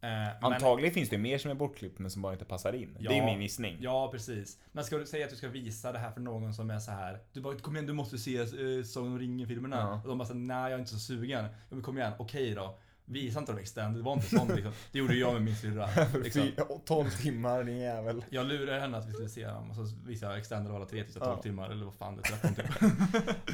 [0.00, 2.96] Eh, men- Antagligen finns det mer som är bortklippt men som bara inte passar in.
[3.00, 3.10] Ja.
[3.10, 3.76] Det är min gissning.
[3.80, 4.58] Ja, precis.
[4.72, 6.90] Men ska du säga att du ska visa det här för någon som är så
[6.90, 7.18] här.
[7.32, 9.76] Du bara, kom igen du måste se uh, Sagan om ringen-filmerna.
[9.76, 10.00] Ja.
[10.02, 11.44] Och de bara så, nej jag är inte så sugen.
[11.44, 12.78] Ja, men kom igen, okej då.
[13.10, 14.72] Visa inte de extended, det var inte sånt liksom.
[14.92, 15.88] Det gjorde jag med min syrra.
[16.22, 16.42] Liksom.
[16.42, 16.52] Fy,
[16.86, 18.24] 12 timmar, din jävel.
[18.30, 21.04] Jag lurade henne att vi skulle se dem och så visade jag extended alla tre
[21.04, 21.42] till så 12 Ja.
[21.42, 22.82] timmar eller vad fan det är, 13 typ.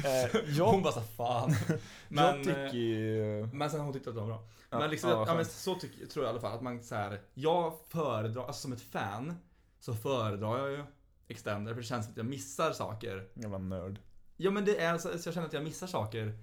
[0.05, 1.55] Eh, Hon jag, bara så fan.
[1.67, 1.79] jag
[2.09, 3.49] Men, tycker eh, ju...
[3.53, 4.47] Men sen har hon tyckt att det var bra.
[4.69, 6.95] Ja, men liksom, ja, men så tycker, tror jag i alla fall att man så
[6.95, 7.21] här.
[7.33, 9.35] Jag föredrar, alltså som ett fan
[9.79, 10.83] så föredrar jag ju
[11.27, 13.27] Extender för det känns som att jag missar saker.
[13.33, 13.99] Jävla nörd.
[14.37, 16.37] Ja men det är så, så jag känner att jag missar saker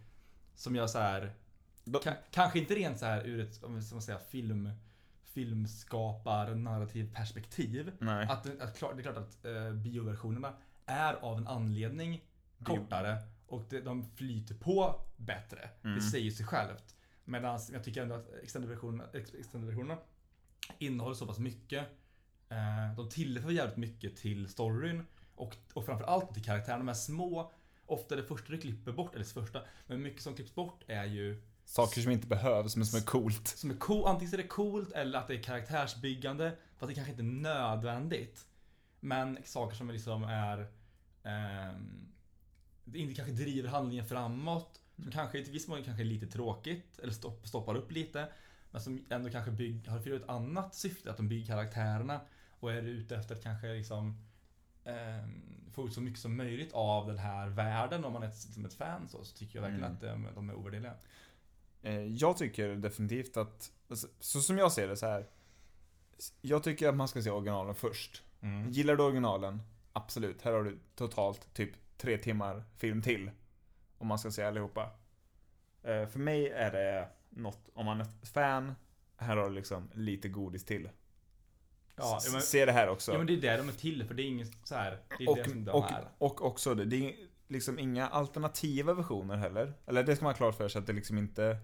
[0.55, 1.33] som jag så här.
[2.03, 4.71] Ka, kanske inte rent så här ur ett, om ska säga film
[5.25, 7.93] filmskapar narrativ perspektiv.
[7.99, 8.27] Nej.
[8.31, 10.53] Att, det- att klart, det är klart att eh, bioversionerna
[10.87, 12.25] är av en anledning
[12.65, 13.17] kortare
[13.47, 15.71] och det, de flyter på bättre.
[15.85, 15.97] Mm.
[15.97, 16.97] Det säger sig självt.
[17.25, 19.05] Medan jag tycker ändå att extended-versionerna
[19.39, 19.97] extended
[20.79, 21.87] innehåller så pass mycket.
[22.49, 26.79] Eh, de tillför jävligt mycket till storyn och, och framförallt till karaktärerna.
[26.79, 27.53] De är små.
[27.87, 31.05] Ofta det första du klipper bort, eller det första, men mycket som klipps bort är
[31.05, 31.43] ju
[31.73, 33.49] Saker som inte behövs men som är coolt.
[33.49, 36.57] som är cool, antingen är det coolt eller att det är karaktärsbyggande.
[36.77, 38.47] Fast det kanske inte är nödvändigt.
[39.01, 40.67] Men saker som liksom är
[41.23, 42.13] ehm,
[42.85, 44.81] det inte kanske driver handlingen framåt.
[44.97, 48.29] Som kanske i viss mån kanske är lite tråkigt eller stopp, stoppar upp lite.
[48.71, 52.21] Men som ändå kanske bygg, har för ett annat syfte, att de bygger karaktärerna.
[52.61, 54.27] Och är ute efter att kanske liksom
[54.85, 58.37] ehm, få ut så mycket som möjligt av den här världen om man är ett,
[58.37, 59.95] som ett fan så, så tycker jag verkligen Mm.
[59.95, 60.95] att de, de är ovärderliga.
[61.83, 65.27] Eh, Jag tycker definitivt att, alltså, så som jag ser det så här.
[66.41, 68.23] Jag tycker att man ska se originalen först.
[68.41, 68.71] Mm.
[68.71, 69.63] Gillar du originalen?
[69.93, 70.43] Absolut.
[70.43, 73.31] Här har du totalt typ tre timmar film till.
[73.99, 74.91] Om man ska säga allihopa.
[75.83, 78.75] Eh, för mig är det något, om man är fan,
[79.17, 80.89] här har du liksom lite godis till.
[81.97, 83.13] Ja, men- Se det här också.
[83.13, 84.99] Ja men det är det de är till för det är inget så här.
[85.19, 86.09] Det är och, det som de och, är.
[86.19, 87.17] och också det, det är
[87.49, 89.75] liksom inga alternativa versioner heller.
[89.87, 91.59] Eller det ska man ha klart för sig att det liksom inte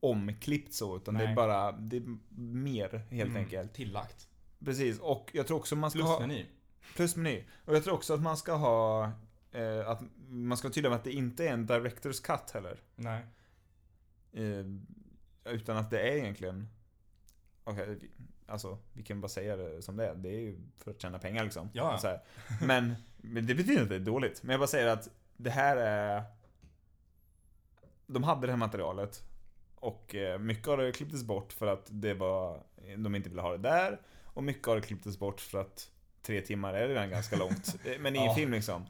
[0.00, 1.34] omklippt så, utan det är Nej.
[1.34, 3.74] bara, det är mer helt Mm, enkelt.
[3.74, 4.28] Tillagt.
[4.64, 6.28] Precis, och jag tror också man ska ha...
[6.96, 7.44] Plusmeny.
[7.64, 9.04] Och jag tror också att man ska ha,
[9.52, 12.80] eh, att man ska vara tydlig med att det inte är en Directors Cut heller.
[12.96, 13.22] Nej.
[14.32, 14.64] Eh,
[15.54, 16.68] utan att det är egentligen,
[17.64, 18.10] okej, vi-
[18.46, 20.14] alltså vi kan bara säga det som det är.
[20.14, 21.70] Det är ju för att tjäna pengar liksom.
[21.72, 21.98] Ja.
[21.98, 22.22] Så här.
[22.66, 24.42] Men, men det betyder inte att det är dåligt.
[24.42, 26.22] Men jag bara säger att det här är,
[28.06, 29.22] de hade det här materialet.
[29.84, 32.60] Och eh, mycket av det klipptes bort för att det var,
[32.96, 34.00] de inte ville ha det där.
[34.24, 35.88] Och mycket av det klipptes bort för att
[36.22, 37.76] tre timmar är redan ganska långt.
[37.84, 38.34] Eh, Men i en Ja.
[38.34, 38.86] film liksom.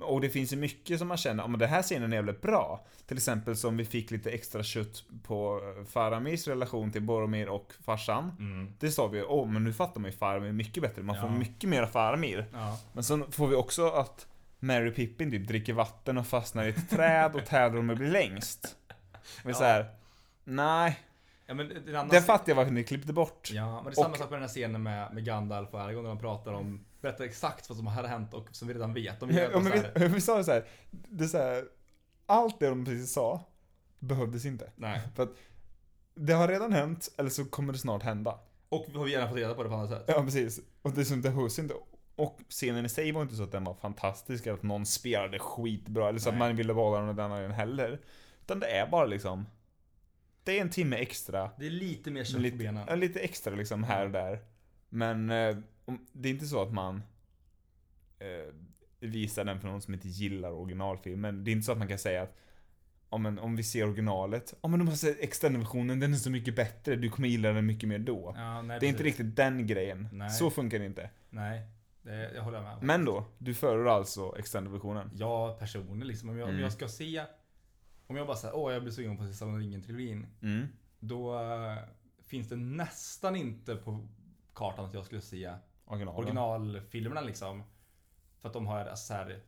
[0.00, 2.86] Och det finns ju mycket som man känner, men den här scenen är jävligt bra.
[3.06, 7.72] Till exempel som vi fick lite extra kött på eh, Faramirs relation till Boromir och
[7.84, 8.32] farsan.
[8.38, 8.72] Mm.
[8.78, 11.02] Det sa vi, åh men nu fattar man ju Faramir mycket bättre.
[11.02, 11.34] Man får Ja.
[11.38, 12.46] mycket mer av Faramir.
[12.52, 12.78] Ja.
[12.92, 14.26] Men sen får vi också att
[14.58, 18.10] Mary Pippin typ dricker vatten och fastnar i ett träd och tävlar om att bli
[18.10, 18.76] längst.
[19.42, 19.58] Men Ja.
[19.58, 19.86] så här,
[20.44, 20.98] nej.
[21.46, 23.50] Ja men det är en annan Det fattar jag varför ni klippte bort.
[23.52, 25.80] Ja, men det är samma Och- sak med den här scenen med, med Gandalf och
[25.80, 28.94] Aragorn när de pratar om, berättar exakt vad som har hänt och som vi redan
[28.94, 29.20] vet.
[29.20, 31.64] De Ja, men vi, vi sa det så här, det är så här,
[32.26, 33.44] allt det de precis sa
[33.98, 34.70] behövdes inte.
[34.76, 35.00] Nej.
[35.16, 35.32] För att
[36.14, 38.38] det har redan hänt, eller så kommer det snart hända.
[38.68, 40.04] Och vi har gärna fått reda på det på annat sätt.
[40.06, 40.60] Ja, precis.
[40.82, 41.74] Och det som det behövs inte.
[42.16, 45.38] Och scenen i sig var inte så att den var fantastisk, eller att någon spelade
[45.38, 46.48] skitbra, eller så att Nej.
[46.48, 48.00] man ville vara den och den och den heller.
[48.42, 49.46] Utan det är bara liksom,
[50.44, 51.50] det är en timme extra.
[51.58, 52.84] Det är lite mer kött på benen.
[52.88, 54.38] ja, lite extra liksom här och där.
[54.88, 57.02] Men eh, om, det är inte så att man
[58.18, 58.54] eh,
[59.00, 61.44] visar den för någon som inte gillar originalfilmen.
[61.44, 62.36] Det är inte så att man kan säga att
[63.08, 66.30] om, men, om vi ser originalet, ja men du måste se extendversionen, den är så
[66.30, 68.34] mycket bättre, du kommer gilla den mycket mer då.
[68.36, 70.08] Ja, nej, det är inte riktigt den grejen.
[70.12, 70.30] Nej.
[70.30, 71.10] Så funkar det inte.
[71.30, 71.62] Nej,
[72.02, 72.82] det, jag håller med.
[72.82, 75.10] Men då, du föredrar alltså extendversionen?
[75.14, 76.56] Jag personligen liksom, om jag, Mm.
[76.56, 77.24] om jag ska se
[78.14, 80.66] Om jag bara säger åh jag blir sugen på om ringen-trilogin Mm.
[80.98, 81.78] Då eh,
[82.26, 84.08] finns det nästan inte på
[84.52, 85.54] kartan att jag skulle se
[85.84, 86.18] Originalen?
[86.18, 87.62] originalfilmerna liksom.
[88.40, 89.40] För att de har alltså, så här,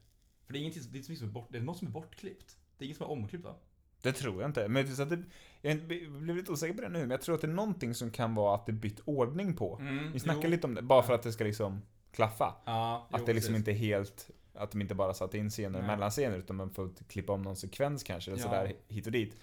[0.46, 2.56] För det är ingenting det är som är bort, det är något som är bortklippt.
[2.78, 3.54] Det är inget som är omklippt va?
[4.02, 4.68] Det tror jag inte.
[4.68, 5.22] Men så att det,
[5.62, 8.10] jag blev lite osäker på det nu, men jag tror att det är någonting som
[8.10, 9.78] kan vara att det bytt ordning på.
[9.80, 10.50] Mm, Vi snackade jo.
[10.50, 12.54] lite om det, bara för att det ska liksom klaffa.
[12.64, 13.68] Ja, Att jo, det liksom precis.
[13.68, 15.86] inte är helt, att de inte bara satt in scener Nej.
[15.86, 18.48] mellan scener, utan man får klippa om någon sekvens kanske, eller Ja.
[18.48, 19.36] sådär hit och dit.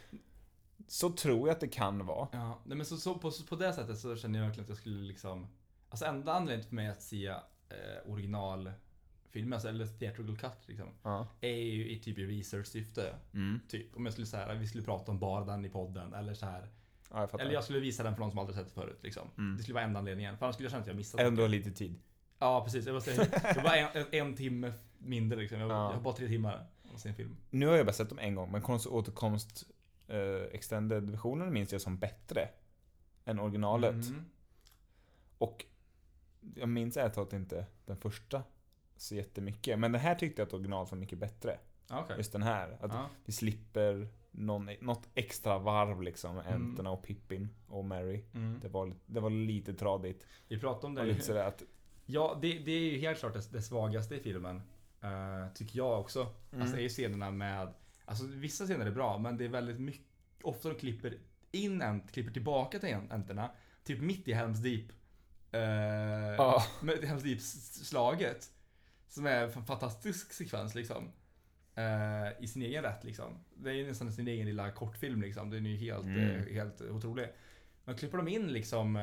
[0.88, 2.28] Så tror jag att det kan vara.
[2.32, 4.78] Ja, nej, men så, så på, på det sättet så känner jag verkligen att jag
[4.78, 5.47] skulle liksom
[5.89, 7.38] Alltså enda anledningen för mig att se eh,
[8.05, 11.28] originalfilmer, alltså, eller theatrical cut liksom Ja.
[11.41, 13.16] Är ju i typ i research-syfte.
[13.34, 13.59] Mm.
[13.68, 16.45] Typ om jag skulle säga vi skulle prata om bara den i podden eller så
[16.45, 16.70] här.
[17.11, 17.41] Ja, jag.
[17.41, 19.28] Eller jag skulle visa den för någon som aldrig sett det förut liksom.
[19.38, 19.57] Mm.
[19.57, 20.38] Det skulle vara enda anledningen.
[20.38, 21.99] För annars skulle jag känna att jag missat du har lite tid.
[22.43, 25.59] Ja precis, jag, bara säga, det var en, en, en timme mindre liksom.
[25.59, 25.73] Jag, Ja.
[25.89, 27.35] jag har bara tre timmar att se en film.
[27.49, 29.63] Nu har jag bara sett dem en gång, men konst återkomst
[30.07, 32.49] eh, extended-versionen minns jag som bättre
[33.25, 34.05] än originalet.
[34.09, 34.25] Mm.
[35.37, 35.65] Och
[36.55, 38.43] jag minns ärligt talat inte den första
[38.97, 39.79] så jättemycket.
[39.79, 41.59] Men den här tyckte jag att originalet var mycket bättre.
[41.91, 42.17] Okej.
[42.17, 42.77] Just den här.
[42.81, 43.09] Att Ja.
[43.25, 46.37] vi slipper någon, något extra varv liksom.
[46.39, 46.53] Mm.
[46.53, 48.23] Enterna och Pippin och Mary.
[48.33, 48.59] Mm.
[48.61, 50.25] Det var, det var lite tradigt.
[50.47, 51.23] Vi pratade om Och lite det.
[51.23, 51.63] sådär att...
[52.06, 54.62] Ja, det, det är ju helt klart det, det svagaste i filmen.
[55.01, 56.20] eh, tycker jag också.
[56.51, 56.62] Mm.
[56.62, 57.74] Alltså det är ju scenerna med,
[58.06, 60.06] alltså vissa scener är bra, men det är väldigt mycket,
[60.41, 61.18] ofta de klipper
[61.51, 63.51] in en, klipper tillbaka till enterna.
[63.84, 64.86] Typ mitt i Helms Deep.
[65.54, 65.60] Uh,
[66.38, 66.64] Ja.
[66.82, 68.49] Med Helms Deep-slaget.
[69.08, 71.12] Som är en fantastisk sekvens liksom.
[71.76, 73.39] Eh, I sin egen rätt liksom.
[73.56, 75.49] Det är ju nästan sin egen lilla kortfilm liksom.
[75.49, 76.54] Den är ju helt, Mm.
[76.54, 77.28] helt otrolig.
[77.86, 78.95] Men klipper de in liksom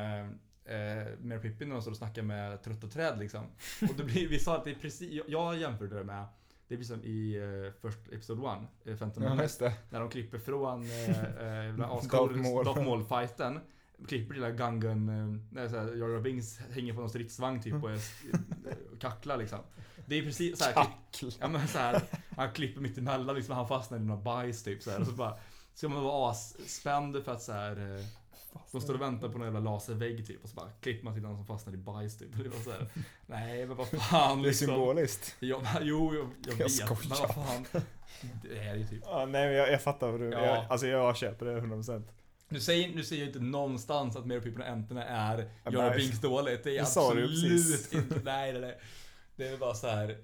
[0.65, 3.47] eh, Mary Pippin de står och snackar med trött och träd liksom.
[3.89, 6.27] Och det blir, vi sa att det är precis, jag, jämförde det med
[6.69, 10.39] det blir som i uh, först Episode 1, uh, Phantom Ja, Menace, när de klipper
[10.39, 10.89] från uh,
[12.11, 12.65] Darth Maul.
[12.65, 13.61] Darth Maul-fighten.
[14.09, 17.91] Klipper till Gungan, uh, när så här, Jar Binks hänger på någon stridsvagn typ och
[17.91, 18.01] är,
[19.01, 19.59] kacklar liksom.
[20.07, 22.03] Det är precis så här, klipp, ja, men så här,
[22.37, 25.13] han klipper mitt emellan liksom, han fastnar i några bajs typ så här, och så
[25.13, 25.39] bara
[25.75, 28.05] Ska man vara asspänd för att så här eh,
[28.73, 31.23] de står och väntar på någon jävla laservägg typ och så bara klipper man till
[31.23, 32.29] någon som fastnar i bajs typ.
[32.43, 32.89] Det var så här,
[33.27, 34.67] nej men vad fan Det är liksom.
[34.67, 35.37] symboliskt.
[35.41, 36.73] Ja, men, jo, jag, jag, Jag vet.
[36.73, 36.99] skojar.
[37.09, 37.83] Men vad fan.
[38.43, 39.03] Det är ju typ.
[39.07, 40.31] Ja, nej, men jag, jag fattar vad du...
[40.31, 40.47] Ja.
[40.47, 42.03] Jag, alltså jag köper det 100%.
[42.49, 45.97] Nu säger, nu säger jag inte någonstans att Mary Pippin och Enterna är Ja, nej.
[45.97, 46.65] Binks dåligt.
[46.65, 48.21] Det är absolut inte.
[48.25, 48.81] Nej, nej, nej.
[49.37, 50.19] Det är bara så här.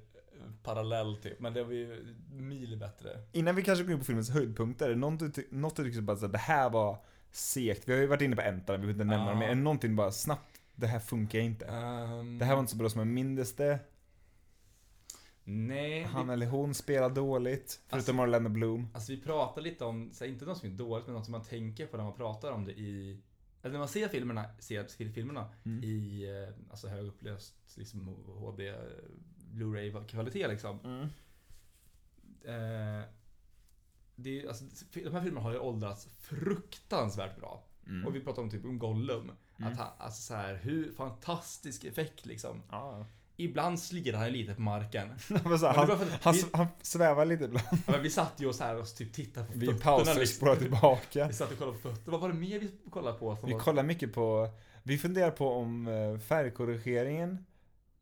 [0.62, 3.11] parallell typ, men det var ju mil bättre.
[3.33, 6.33] Innan vi kanske går in på filmens höjdpunkter, något du, något du tycker bara att
[6.33, 6.99] det här var
[7.31, 7.89] segt?
[7.89, 9.33] Vi har ju varit inne på Enter, vi behöver inte nämna Ja.
[9.33, 11.66] det, men någonting bara snabbt, det här funkar inte?
[11.66, 13.79] Ehm, Det här var inte så bra som jag mindes det.
[15.45, 18.89] Nej, Han vi, eller hon spelar dåligt, förutom Orlando Bloom.
[18.95, 21.45] alltså vi pratar lite om, här, inte något som är dåligt, men något som man
[21.45, 23.20] tänker på när man pratar om det i,
[23.62, 25.85] eller när man ser filmerna, ser filmerna Mm.
[25.85, 28.09] i eh, alltså högupplöst liksom
[28.39, 28.74] HD
[29.53, 30.79] Blu-ray kvalitet liksom.
[30.85, 31.09] Mm.
[32.45, 33.05] Eh,
[34.16, 37.64] det är, alltså, de här filmerna har ju åldrats fruktansvärt bra.
[37.86, 38.06] Mm.
[38.06, 39.32] Och vi pratar om typ om Gollum.
[39.58, 39.72] Mm.
[39.72, 42.62] Att han, alltså så här, hur fantastisk effekt liksom.
[42.70, 43.06] Ja.
[43.38, 45.08] Ibland slirar han lite på marken.
[45.28, 47.66] Det han, att han, vi, han svävar lite ibland.
[47.70, 49.80] ja, men vi satt ju och så här och typ tittade på Vi fötterna.
[49.84, 50.36] pausar och liksom.
[50.36, 51.26] spolar tillbaka.
[51.26, 52.10] Vi satt och kollade på fötter.
[52.10, 53.38] Vad var det mer vi kollade på?
[53.44, 53.60] Vi var...
[53.60, 54.48] kollar mycket på,
[54.82, 57.44] vi funderar på om eh, färgkorrigeringen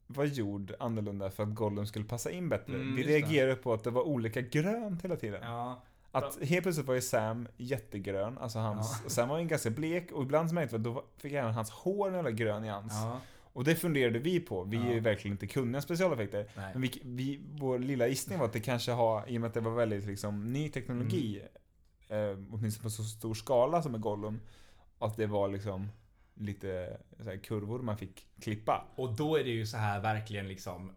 [0.06, 2.74] var gjord annorlunda för att Gollum skulle passa in bättre.
[2.74, 3.14] Mm, vi just det.
[3.14, 5.40] reagerade på att det var olika grönt hela tiden.
[5.42, 5.82] Ja,
[6.14, 10.12] Att helt plötsligt var ju Sam jättegrön, alltså hans, och Sam var ju ganska blek
[10.12, 12.92] och ibland så märkte då fick även hans hår en jävla grön nyans.
[12.92, 13.20] ja,
[13.52, 15.00] Och det funderade vi på, vi är ju Ja.
[15.02, 16.46] verkligen inte kunniga specialeffekter.
[16.56, 16.70] nej.
[16.72, 19.54] Men vi, vi, vår lilla gissning var att det kanske har, i och med att
[19.54, 21.42] det var väldigt liksom ny teknologi,
[22.08, 22.30] Mm.
[22.30, 24.40] eh, åtminstone på så stor skala som är Gollum,
[24.98, 25.88] att det var liksom
[26.34, 26.96] lite
[27.42, 28.84] kurvor man fick klippa.
[28.96, 30.92] Och då är det ju så här verkligen liksom,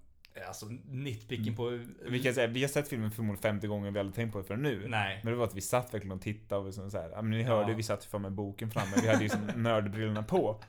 [0.48, 1.80] alltså nitpicking på...
[2.10, 4.44] Vi kan säga, vi har sett filmen förmodligen 50 gånger, vi aldrig tänkt på det
[4.44, 4.86] förrän nu.
[4.88, 5.20] Nej.
[5.24, 7.32] Men det var att vi satt verkligen och tittade och liksom så här, ja, men
[7.32, 7.48] ni Ja.
[7.48, 10.62] hörde, vi satt för med boken framme, vi hade ju liksom nördbrillorna på.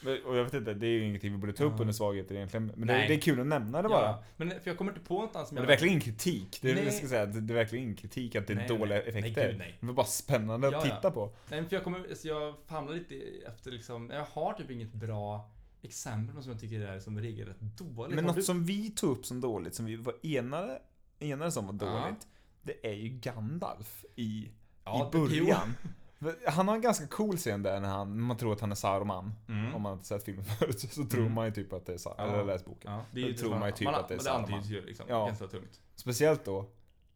[0.00, 1.80] Men- Och jag vet inte, det är ju ingenting vi borde ta upp Ja.
[1.80, 2.72] under svagheter egentligen.
[2.76, 3.08] Men det, Nej.
[3.08, 4.02] det är kul att nämna det bara.
[4.06, 5.68] Ja, men för jag kommer inte på något annat som Men jag...
[5.68, 6.58] det är verkligen ingen kritik.
[6.62, 6.84] Det är, Nej.
[6.84, 9.08] jag ska säga, det är verkligen ingen kritik att det är Nej, nej, dåliga nej.
[9.12, 9.48] Nej, effekter.
[9.50, 9.76] gud, nej.
[9.80, 10.96] Det var bara spännande Ja, att ja.
[10.96, 11.32] titta på.
[11.50, 13.14] Nej, men för jag kommer, så jag famlar lite
[13.46, 15.50] efter liksom, jag har typ inget bra
[15.82, 18.14] exempel som jag tycker är som regel rätt dåligt.
[18.14, 20.82] Men något du- som vi tog upp som dåligt, som vi var enade,
[21.18, 22.00] enades om var Ja.
[22.00, 22.26] dåligt,
[22.62, 24.50] det är ju Gandalf i,
[24.84, 25.74] Ja, i början.
[26.46, 29.32] Han har en ganska cool scen där när han, man tror att han är Saruman.
[29.48, 29.74] Mm.
[29.74, 31.32] Om man inte sett filmen förut så tror Mm.
[31.34, 32.34] man ju typ att det är Saruman, Ja.
[32.34, 32.92] eller läst boken.
[32.92, 34.52] Ja, Då tror man ju typ att det är Saruman.
[34.54, 35.26] antyds ju liksom, Ja.
[35.26, 35.80] ganska tungt.
[35.94, 36.70] Speciellt då,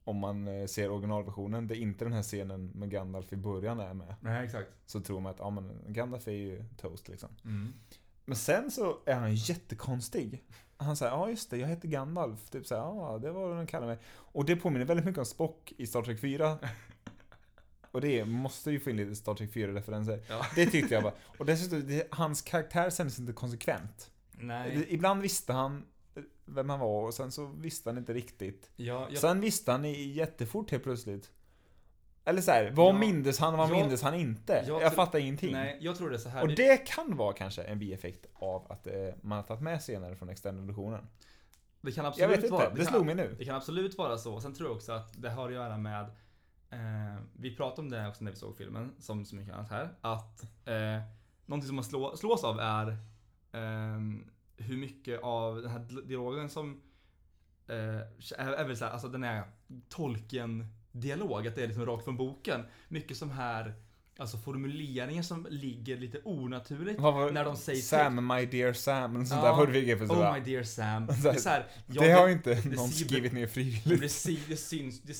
[0.04, 3.94] om man eh, ser originalversionen, där inte den här scenen med Gandalf i början är
[3.94, 4.14] med.
[4.20, 4.68] Nej, exakt.
[4.86, 7.28] Så tror man att, ja men Gandalf är ju toast liksom.
[7.44, 7.72] Mm.
[8.24, 10.44] Men sen så är han jättekonstig.
[10.76, 12.50] Han säger ja just det, jag heter Gandalf.
[12.50, 14.02] Typ såhär, ja det var vad de kallade mig.
[14.10, 16.58] Och det påminner väldigt mycket om Spock i Star Trek 4.
[17.92, 20.22] Och det måste ju få in lite Star Trek 4-referenser.
[20.28, 20.46] Ja.
[20.54, 21.14] Det tyckte jag bara.
[21.38, 24.10] Och dessutom, det, hans karaktär kändes inte konsekvent.
[24.32, 24.86] Nej.
[24.88, 25.86] Ibland visste han
[26.44, 28.70] vem han var och sen så visste han inte riktigt.
[28.76, 31.30] Ja, jag, Sen visste han jättefort helt plötsligt.
[32.24, 32.98] Eller så här, vad Ja.
[32.98, 34.64] mindes han och vad Jag- mindes han inte?
[34.66, 35.52] jag Jag, fattar ingenting.
[35.52, 36.42] nej, jag tror det är så här.
[36.42, 38.92] Och det kan vara kanske en bieffekt av att eh,
[39.22, 41.06] man har tagit med scener från extended-versionen.
[41.80, 42.70] det kan Jag absolut vet inte, vara.
[42.70, 43.34] det, kan- slog mig nu.
[43.38, 44.40] Det kan absolut vara så.
[44.40, 46.04] Sen tror jag också att det har att göra med
[46.70, 49.88] eh, Vi pratade om det också när vi såg filmen, som så mycket annat här.
[50.00, 51.00] Att eh,
[51.46, 52.88] någonting som man slå, slås av är
[53.52, 54.00] eh,
[54.56, 56.82] hur mycket av den här di- dialogen som
[57.68, 57.76] eh,
[58.38, 59.42] är, är väl så här, alltså den är
[60.92, 62.64] Tolkien-dialog, att det är liksom rakt från boken.
[62.88, 63.74] Mycket som här
[64.18, 69.24] Alltså formuleringar som ligger lite onaturligt var, när de säger Sam, my dear Sam, eller
[69.24, 69.50] sånt Ja.
[69.50, 71.06] där var det för Oh my dear Sam.
[71.22, 74.24] Det, är så här, ja, det har ju inte det någon ser- skrivit ner frivilligt.
[74.26, 75.14] det, det syns, det,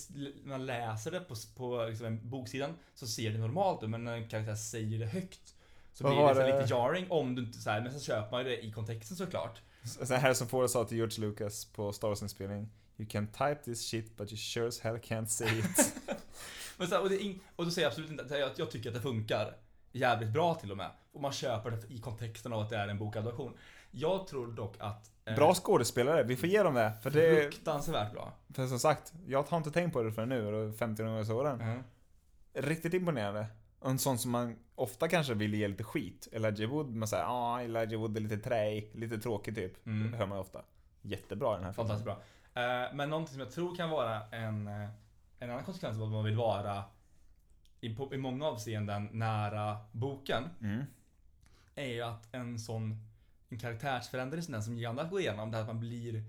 [0.45, 4.29] man läser det på, på liksom boksidan så ser det normalt ut men när en
[4.29, 5.55] karaktär säger det högt
[5.93, 6.61] så Vad blir det, det?
[6.61, 9.17] lite jarring om du inte så här, men så köper man ju det i kontexten
[9.17, 9.61] såklart.
[9.85, 12.69] Så här som Ford sa till George Lucas på Star Wars-inspelning.
[13.01, 15.95] You can type this shit but you sure as hell can't say it.
[16.77, 18.91] Men så här, och, ing, och då säger jag absolut inte att jag, jag tycker
[18.91, 19.57] att det funkar
[19.93, 20.91] jävligt bra till och med.
[21.13, 23.53] Och man köper det i kontexten av att det är en bokadaption.
[23.91, 26.93] Jag tror dock att eh, Bra skådespelare, vi får ge dem det.
[27.03, 28.33] För, det, fruktansvärt bra.
[28.55, 31.03] för som sagt, jag har inte tänkt på det förrän nu, och det är 50
[31.03, 31.61] år så den.
[31.61, 31.83] Mm.
[32.53, 33.47] Riktigt imponerande.
[33.79, 36.29] Och en sån som man ofta kanske vill ge lite skit.
[36.33, 39.87] Elijah Wood, man säger ah Elijah Wood är lite träig, lite tråkig typ.
[39.87, 40.11] Mm.
[40.11, 40.63] Det hör man ju ofta.
[41.03, 41.89] Jättebra i den här filmen.
[41.89, 42.23] Fantastiskt bra.
[42.55, 44.89] Eh, men någonting som jag tror kan vara en, eh,
[45.39, 46.85] en annan konsekvens av att man vill vara
[47.81, 50.85] i, på, i många avseenden nära boken Mm.
[51.75, 53.07] är ju att en sån
[53.49, 56.25] en karaktärsförändring som den som Gandalf går igenom, det här att man blir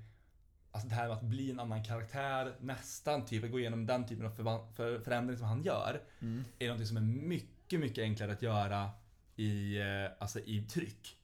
[0.73, 4.07] Alltså det här med att bli en annan karaktär nästan, typ att gå igenom den
[4.07, 4.31] typen av
[4.75, 6.43] för, förändring som han gör Mm.
[6.59, 8.89] är någonting som är mycket, mycket enklare att göra
[9.35, 11.17] i, eh, alltså i tryck.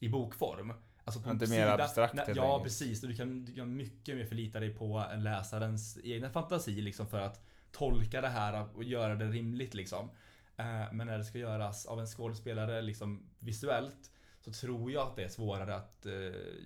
[0.00, 0.72] I bokform.
[1.04, 3.02] Alltså på Inte mer abstrakt, helt Ja, precis.
[3.02, 7.06] Och du kan, du kan mycket mer förlita dig på en läsarens egna fantasi liksom
[7.06, 10.10] för att tolka det här och göra det rimligt liksom.
[10.56, 15.16] Eh, Men när det ska göras av en skådespelare liksom visuellt så tror jag att
[15.16, 16.12] det är svårare att eh,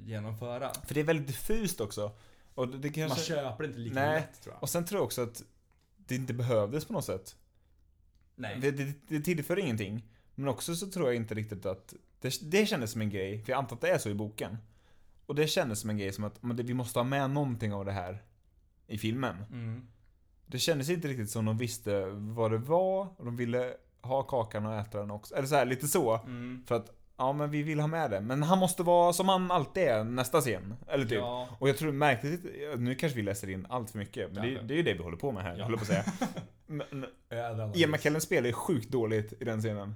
[0.00, 0.72] genomföra.
[0.86, 2.12] För det är väldigt diffust också.
[2.54, 3.26] Och det, det Man kanske...
[3.26, 4.20] köper det inte lika Nej.
[4.20, 4.62] lätt tror jag.
[4.62, 5.42] Och sen tror jag också att
[5.96, 7.36] det inte behövdes på något sätt.
[8.34, 8.58] Nej.
[8.60, 10.04] Det, det, det tillför ingenting.
[10.34, 11.94] Men också så tror jag inte riktigt att...
[12.20, 14.58] Det, det kändes som en grej, för jag antar att det är så i boken.
[15.26, 17.72] Och det kändes som en grej som att men det, vi måste ha med någonting
[17.72, 18.22] av det här
[18.86, 19.36] i filmen.
[19.52, 19.88] Mm.
[20.46, 24.66] Det kändes inte riktigt som de visste vad det var, och de ville ha kakan
[24.66, 25.34] och äta den också.
[25.34, 26.14] Eller så här, lite så.
[26.16, 26.64] Mm.
[26.66, 28.20] För att, ja men vi vill ha med det.
[28.20, 30.74] Men han måste vara som han alltid är nästa scen.
[30.86, 31.18] Eller typ.
[31.18, 31.48] Ja.
[31.58, 32.40] Och jag tror märkligt,
[32.78, 35.02] nu kanske vi läser in allt för mycket, men det, det är ju det vi
[35.02, 35.64] håller på med här, Ja.
[35.64, 36.04] håller på att säga.
[36.66, 37.06] Men.
[37.74, 39.94] Ian McKellen spelar ju sjukt dåligt i den scenen.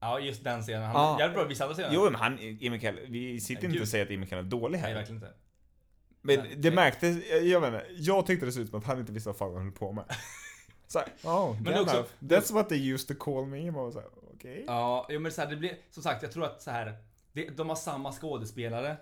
[0.00, 0.82] Ja, just den scenen.
[0.82, 1.16] Han Ja.
[1.20, 1.90] jävligt bra i vissa andra scener.
[1.94, 2.34] Jo, men han,
[2.72, 3.82] McKellen, vi sitter Nej, inte gud.
[3.82, 4.94] och säger att McKellen är dålig Nej, här.
[4.94, 5.32] verkligen inte.
[6.20, 6.54] Men Nej.
[6.56, 9.36] det märktes, jag inte, jag tyckte det såg ut som att han inte visste vad
[9.36, 10.04] fan han höll på med.
[10.86, 13.70] Så här, oh, Men också- That's what they used to call me.
[13.70, 14.64] Och så här, okej.
[14.66, 16.94] Ja, men så här, det blir, som sagt, jag tror att så här,
[17.32, 18.96] det, de har samma skådespelare.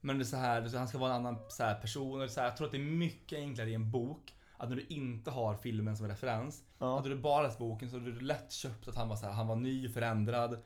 [0.00, 2.22] Men det är så här, han ska vara en annan så här, person.
[2.22, 4.34] Och så här, jag tror att det är mycket enklare i en bok.
[4.62, 6.62] Att när du inte har filmen som referens.
[6.78, 6.98] Ja.
[6.98, 9.32] Att du bara läst boken så är det lätt köpt att han var så här,
[9.32, 10.58] han var ny, förändrad.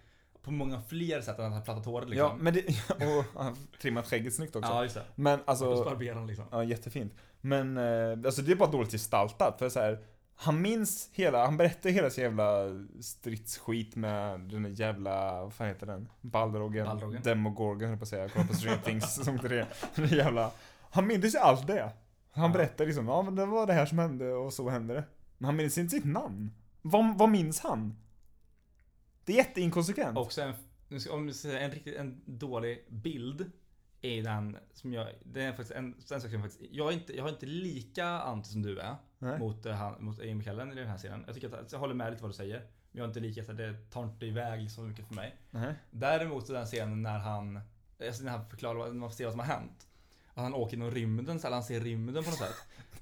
[0.42, 2.28] På många fler sätt än att han plattat håret liksom.
[2.28, 2.62] Ja, men det,
[3.34, 4.70] och han trimmat skägget snyggt också.
[4.70, 5.02] Ja, just det.
[5.14, 6.44] Men alltså, liksom.
[6.50, 7.14] ja jättefint.
[7.40, 9.98] Men eh, alltså det är bara dåligt gestaltat, för så här.
[10.34, 12.64] Han minns hela, han berättar hela sin jävla
[13.00, 16.08] stridsskit med den där jävla, vad fan heter den?
[16.20, 16.86] Balrogen?
[16.86, 17.22] Balrogen.
[17.22, 19.66] Demogorgon höll på att säga, kolla på Stranger Things säsong 3.
[19.94, 20.50] Den där jävla,
[20.90, 21.92] han minns ju allt det.
[22.36, 25.04] Han berättar liksom, ja men det var det här som hände och så hände det.
[25.38, 26.50] Men han minns inte sitt namn.
[26.82, 27.96] Vad, vad minns han?
[29.24, 30.18] Det är jätteinkonsekvent.
[30.18, 30.54] Också en,
[31.10, 33.50] om säger en riktigt en dålig bild
[34.00, 37.16] är den som jag, det är faktiskt en, en sak som faktiskt, jag är inte,
[37.16, 39.38] jag är inte lika anti som du är Nej.
[39.38, 41.24] mot, eh, han, mot Ian McKellen i den här scenen.
[41.26, 42.58] Jag tycker att, jag håller med lite vad du säger.
[42.58, 42.68] Men
[42.98, 45.36] jag är inte lika, så det tar inte iväg så mycket för mig.
[45.50, 45.74] Nej.
[45.90, 47.60] Däremot den scenen när han,
[48.06, 49.86] alltså när han förklarar, när man får se vad som har hänt.
[50.36, 52.54] Att han åker genom rymden, så här, han ser rymden på något sätt.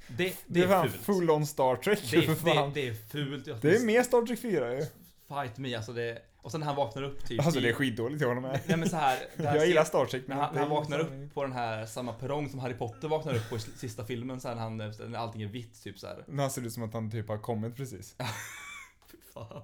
[0.09, 1.03] Det, det, Det är är fult.
[1.05, 1.99] full on Star Trek.
[2.11, 2.71] Det, för det, fan.
[2.75, 3.47] det är fult.
[3.47, 4.87] Jag- det är mer Star Trek 4 ju.
[5.29, 8.21] Fight me, alltså det, och sen när han vaknar upp typ Alltså det är skitdåligt,
[8.21, 8.61] jag håller med.
[8.67, 10.67] Nej men så här, det här Jag gillar Star Trek när men han, det när
[10.67, 13.57] han är vaknar upp på den här samma perrong som Harry Potter vaknar upp på
[13.57, 14.77] i sista filmen så här, när, han,
[15.11, 16.25] när allting är vitt typ så här.
[16.29, 18.17] När han ser ut som att han typ har kommit precis.
[19.35, 19.63] Fan.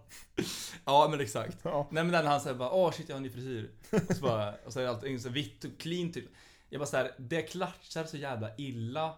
[0.85, 1.57] Ja men exakt.
[1.63, 1.89] Ja.
[1.91, 3.71] Nej men den han säger bara åh shit jag har en ny frisyr.
[4.09, 6.25] Och så, bara, och så är allting så vitt och clean typ.
[6.71, 9.15] Jag bara så här, det klatschar så jävla illa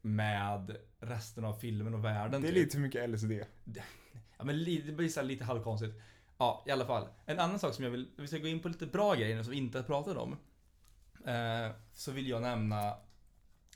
[0.00, 2.42] med resten av filmen och världen.
[2.42, 2.62] Det är typ.
[2.64, 3.32] lite för mycket LSD.
[4.38, 5.94] Ja men det blir så lite halvkonstigt.
[6.38, 7.08] Ja, i alla fall.
[7.26, 9.44] En annan sak som jag vill, vi ska gå in på lite bra grejer nu
[9.44, 10.36] som vi inte har pratat om.
[11.26, 12.96] Eh, så vill jag nämna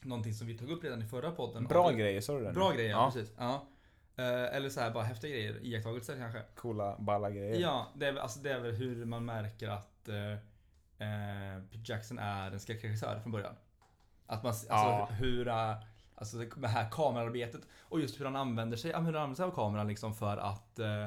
[0.02, 1.64] någonting som vi tog upp redan i förra podden.
[1.64, 2.52] Bra Ja, grejer, sa du det?
[2.52, 3.10] Bra grejer, ja.
[3.14, 3.32] Precis.
[3.38, 3.66] Ja.
[4.16, 6.42] Eh, eller så här bara häftiga grejer, iakttagelser kanske.
[6.54, 7.60] Coola, balla grejer.
[7.60, 10.14] Ja, det är, alltså, det är väl hur man märker att eh,
[11.70, 13.54] Peter Jackson är en skräckregissör från början.
[14.26, 15.08] Att man, alltså Ja.
[15.10, 15.74] hur, eh,
[16.14, 19.36] alltså det det här kamerarbetet och just hur han använder sig, ja, hur han använder
[19.36, 21.04] sig av kameran liksom för att eh,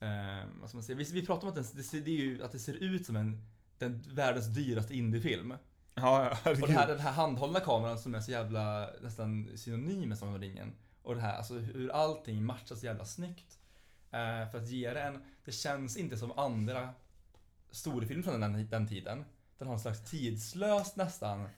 [0.00, 0.96] eh, vad ska man säga?
[0.98, 3.16] Vi, vi pratar om att, den, det, ser- det ju, att det ser ut som
[3.16, 3.42] en
[3.78, 5.54] den världens dyraste indiefilm.
[5.94, 6.68] Ja, Och herregud.
[6.68, 10.40] den här, den här handhållna kameran som är så jävla nästan synonym med Sagan om
[10.40, 10.72] ringen.
[11.02, 13.58] Och det här, alltså hur allting matchar så jävla snyggt.
[14.10, 16.90] Eh, för att ge det en, det känns inte som andra
[17.76, 19.24] storfilmer från den, den tiden.
[19.58, 21.48] Den har en slags tidslös nästan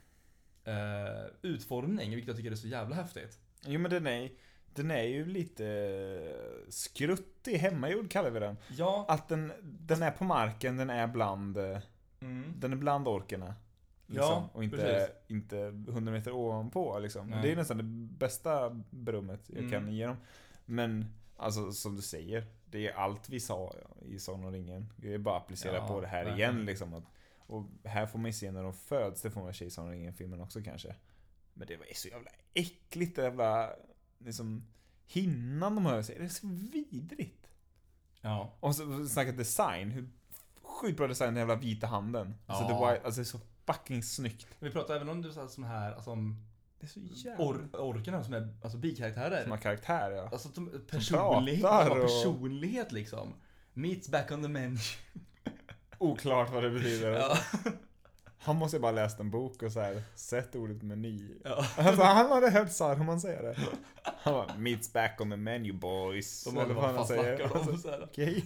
[0.65, 3.39] eh, utformning, vilket jag tycker är så jävla häftigt.
[3.67, 4.31] Jo men den är,
[4.75, 8.57] den är ju lite eh, skruttig, hemmagjord kallar vi den.
[8.77, 11.79] Ja, Att den, den är på marken, den är bland, eh,
[12.21, 13.55] mm, den är bland orkerna.
[14.07, 15.15] Liksom, Ja, och inte, precis.
[15.29, 15.59] inte
[15.89, 17.27] 100 meter ovanpå liksom.
[17.31, 17.43] Nej.
[17.43, 17.83] Det är nästan det
[18.19, 19.71] bästa berömmet jag Mm.
[19.71, 20.17] kan ge dem.
[20.67, 21.07] Men,
[21.37, 24.93] alltså som du säger, det är allt vi sa i Sagan om ringen.
[24.97, 26.51] Det är bara att applicera Ja, på det här verkligen.
[26.55, 26.95] igen liksom.
[26.95, 27.05] Att,
[27.39, 29.89] och här får man ju se när de föds, det får man se i Sagan
[29.89, 30.95] om ringen-filmen också kanske.
[31.55, 33.71] Men det var så jävla äckligt, det jävla,
[34.19, 34.65] liksom,
[35.07, 36.19] hinnan de har sig.
[36.19, 37.47] Det är så vidrigt.
[38.21, 38.53] ja.
[38.61, 40.09] Och så snacka design, hur
[40.63, 42.35] sjukt bra design, den jävla vita handen.
[42.47, 42.69] Alltså, Ja.
[42.69, 44.47] det, var, alltså det är så fucking snyggt.
[44.59, 46.45] Vi pratar även om du sa som här, alltså om
[46.81, 47.45] Det är så jävla...
[47.45, 49.43] or, orkerna som är alltså bikaraktärer.
[49.43, 50.29] Som har karaktär ja.
[50.33, 53.35] Alltså de, personlighet, och- personlighet liksom.
[53.75, 54.77] Meets back on the menu.
[55.99, 57.13] Oklart vad det betyder.
[57.13, 57.39] Ja.
[58.41, 61.35] Han måste ju bara läst en bok och så här sett ordet meny.
[61.45, 61.65] Ja.
[61.77, 63.57] Alltså, han hade hört så här hur man säger det.
[64.03, 66.45] Han bara, meets back on the menu boys.
[66.45, 67.57] De Eller håller vad han säger.
[67.57, 68.01] Alltså.
[68.03, 68.45] Okej.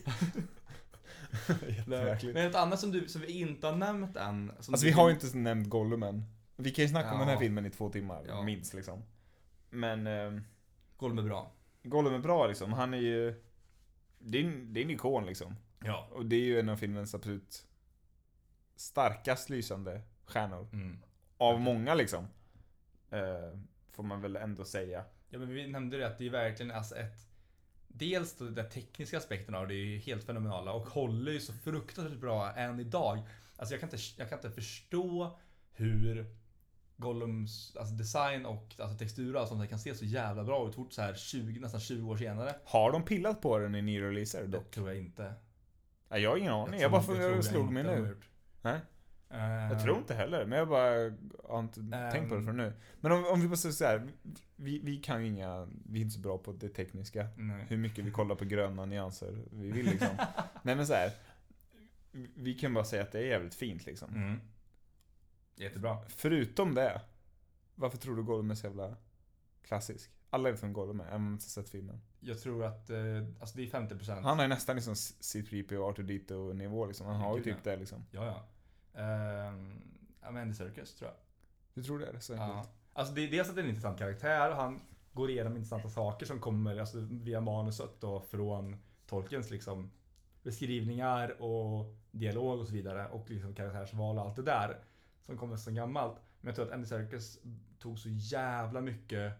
[1.68, 2.34] Jättemärkligt.
[2.34, 4.52] Men ett annat som, du, som vi inte har nämnt än.
[4.60, 6.24] Som Alltså du vi har ju inte nämnt Gollum än.
[6.56, 7.18] Vi kan ju snacka om Ja.
[7.20, 8.42] den här filmen i två timmar, Ja.
[8.42, 9.02] minst liksom.
[9.70, 10.40] Men eh,
[10.96, 11.52] Gollum är bra.
[11.82, 12.72] Gollum är bra liksom.
[12.72, 13.42] Han är ju...
[14.18, 15.56] Det är, en, det är en ikon liksom.
[15.84, 16.08] Ja.
[16.12, 17.66] Och det är ju en av filmens absolut
[18.76, 20.68] starkast lysande stjärnor.
[20.72, 20.98] Mm.
[21.36, 22.28] Av många liksom.
[23.10, 23.58] Eh,
[23.90, 25.04] får man väl ändå säga.
[25.30, 27.28] Ja men vi nämnde det att det är verkligen alltså ett
[27.94, 32.18] Dels den tekniska aspekten av det är ju helt fenomenala och håller ju så fruktansvärt
[32.20, 33.22] bra än idag.
[33.56, 35.38] Alltså jag kan inte, jag kan inte förstå
[35.72, 36.26] hur
[37.02, 40.74] Gollums alltså design och alltså texturer och sånt där kan se så jävla bra ut
[40.74, 42.54] fort så här 20, nästan 20 år senare.
[42.64, 44.70] Har de pillat på den i ny-releaser Det dock?
[44.70, 45.34] tror jag inte.
[46.08, 46.80] Nej, jag har ingen aning.
[46.80, 48.16] Jag, bara jag jag slog mig nu.
[48.62, 48.80] Nej,
[49.32, 50.46] Eh, jag tror inte heller.
[50.46, 51.12] Men jag bara
[51.44, 51.80] har inte
[52.12, 52.72] tänkt på det förrän nu.
[53.00, 54.08] Men om, om vi bara säger så här.
[54.56, 57.28] Vi, vi kan ju inga, vi är inte så bra på det tekniska.
[57.36, 57.64] Nej.
[57.68, 60.08] Hur mycket vi kollar på gröna nyanser vi vill liksom.
[60.62, 61.10] Nej men så här.
[62.34, 64.14] Vi kan bara säga att det är jävligt fint liksom.
[64.14, 64.40] Mm.
[65.56, 65.98] Jättebra.
[66.08, 67.00] Förutom det.
[67.74, 68.96] Varför tror du Gollum är så jävla
[69.62, 70.10] klassisk?
[70.30, 72.00] Alla vet vem Gollum är, även om man inte sett filmen.
[72.20, 72.98] Jag tror att, eh,
[73.40, 74.22] alltså det är 50%.
[74.22, 77.06] Han är nästan liksom C3PO och R2D2 nivå liksom.
[77.06, 78.04] Han har ju Gud, typ det liksom.
[78.10, 78.26] Ja,
[78.94, 79.48] ja.
[79.48, 79.82] Um,
[80.20, 81.16] Andy Serkis tror jag.
[81.74, 82.06] Du tror det?
[82.06, 82.42] Är så Ja.
[82.42, 82.74] enkelt?
[82.92, 84.80] Alltså det är dels att det är en intressant karaktär och han
[85.12, 88.76] går igenom intressanta saker som kommer alltså, via manuset då från
[89.06, 89.90] Tolkiens liksom
[90.42, 94.78] beskrivningar och dialog och så vidare och liksom karaktärsval och allt det där
[95.26, 96.20] som kommer så gammalt.
[96.40, 97.38] Men jag tror att Andy Serkis
[97.78, 99.32] tog så jävla mycket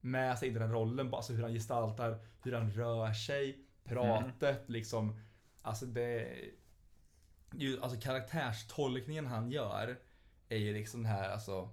[0.00, 5.20] med sig i den rollen, alltså hur han gestaltar, hur han rör sig, pratet liksom.
[5.62, 6.38] Alltså det...
[7.54, 9.98] Ju, alltså karaktärstolkningen han gör
[10.48, 11.68] är ju liksom den här alltså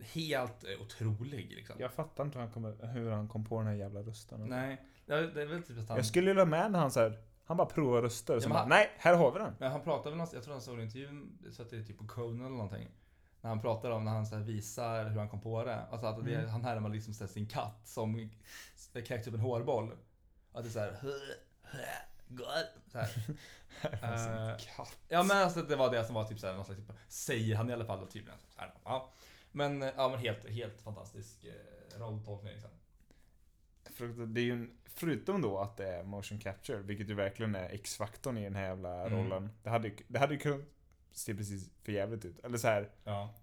[0.00, 1.76] helt otrolig liksom.
[1.78, 4.48] Jag fattar inte hur han, kommer, hur han kom på den här jävla rösten.
[4.48, 5.96] Nej, det är väl typ att han...
[5.96, 8.40] Jag skulle vilja med när han så här, han bara provar röster.
[8.40, 9.54] Så bara, han- nej, här har vi den.
[9.58, 11.82] Men han pratade väl, någonstans- jag tror han såg en intervju, så att det är
[11.82, 12.88] typ på Conan eller någonting.
[13.40, 15.84] När han pratar om när han så visar hur han kom på det.
[15.90, 16.48] Alltså att det, Mm.
[16.50, 18.30] han härmar liksom så sin katt som
[19.06, 19.92] kräks upp en hårboll.
[20.52, 20.96] Att det är såhär
[22.92, 23.08] så här.
[24.02, 24.56] Eh,
[25.08, 27.70] Ja men alltså det var det som var typ såhär, någon slags typ, säger han
[27.70, 28.38] i alla fall då tydligen.
[28.54, 29.12] Så här, ja.
[29.52, 32.70] Men, ja men helt, helt fantastisk eh, rolltolkning liksom.
[34.26, 37.68] Det är ju en, förutom då att det är motion capture, vilket ju verkligen är
[37.70, 39.18] X-faktorn i den här jävla Mm.
[39.18, 39.50] rollen.
[39.62, 40.60] Det hade, det hade ju kunnat
[41.12, 42.38] se precis för jävligt ut.
[42.44, 43.34] Eller så här, Ja.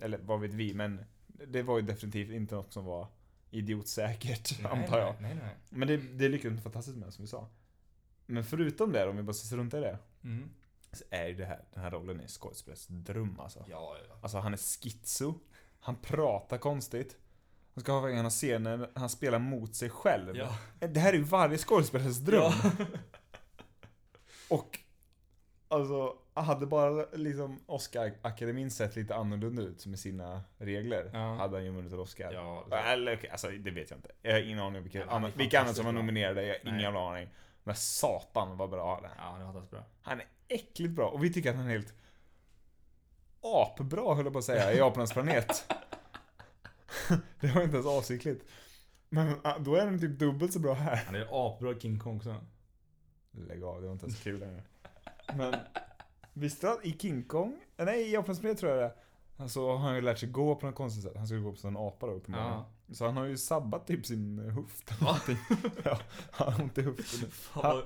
[0.00, 3.06] eller vad vet vi, men det var ju definitivt inte något som var
[3.50, 5.14] idiotsäkert, Nej, antar jag.
[5.22, 5.54] Nej, nej.
[5.68, 7.48] Men det, det lyckades fantastiskt med, som vi sa.
[8.26, 10.50] Men förutom det, om vi bara ska runt i det, Mm.
[10.92, 13.64] så är ju det här, den här rollen en skådespelares dröm alltså.
[13.70, 14.14] Ja, ja.
[14.22, 15.34] Alltså han är schizo,
[15.80, 17.16] han pratar konstigt.
[17.74, 20.36] Han ska ha egna scener, han spelar mot sig själv.
[20.36, 20.58] Ja.
[20.88, 22.52] Det här är ju varje skådespelares dröm.
[22.62, 22.70] Ja.
[24.56, 24.78] Och
[25.68, 31.34] Alltså, hade bara liksom Oscar-akademin sett lite annorlunda ut med sina regler, Ja.
[31.34, 32.32] hade han ju vunnit en Oscar.
[32.32, 34.10] Ja, Eller okej, alltså det vet jag inte.
[34.22, 36.78] Jag har ingen aning om vilka, han är andra, vilka som var nominerade, jag har
[36.78, 37.28] ingen aning.
[37.64, 39.10] Men satan vad bra han är.
[39.18, 39.84] ja, det var fantastiskt bra.
[40.02, 41.94] Han är äckligt bra och vi tycker att han är helt
[43.42, 45.72] apbra höll jag på att säga, i Apornas planet.
[47.40, 48.44] det var inte ens avsiktligt.
[49.08, 50.96] Men ah, då är han typ dubbelt så bra här.
[50.96, 52.36] Han är apbra King Kong också.
[53.30, 54.62] Lägg av, det var inte ens kul längre.
[55.36, 55.54] Men
[56.32, 58.94] visste du att i King Kong, nej i Apornas planet tror jag det
[59.36, 61.16] alltså, har han ju lärt sig gå på något konstigt sätt.
[61.16, 62.52] Han skulle gå på en apa då uppenbarligen.
[62.52, 62.66] Ja.
[62.92, 65.00] Så han har ju sabbat typ sin höft.
[65.00, 65.16] Va?
[65.84, 65.98] ja,
[66.30, 67.82] han har ont i höften Han-.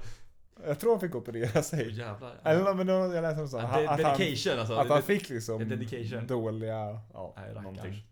[0.67, 1.99] Jag tror han fick operera sig.
[1.99, 2.41] Jävlar.
[2.45, 3.57] Eller men jag läste.
[3.57, 4.75] Ja, att de- han- alltså.
[4.75, 5.59] Att han fick liksom
[6.27, 8.07] dåliga, ja, Nej, någonting.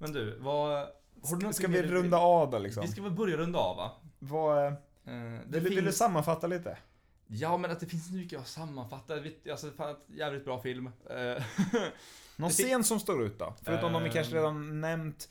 [0.00, 0.88] Men du, vad...
[1.22, 2.82] Har du Ska, vi runda av då liksom?
[2.82, 3.90] Vi ska väl börja runda av va?
[4.18, 4.72] Vad, eh,
[5.04, 6.78] Eh, det vill, du- vill du finns- sammanfatta lite?
[7.26, 9.14] Ja men att det finns mycket att sammanfatta.
[9.50, 10.86] Alltså fan, jävligt bra film.
[10.86, 11.44] Eh,
[12.36, 13.54] Någon scen som står ut då?
[13.62, 15.28] Förutom de vi kanske redan nämnt.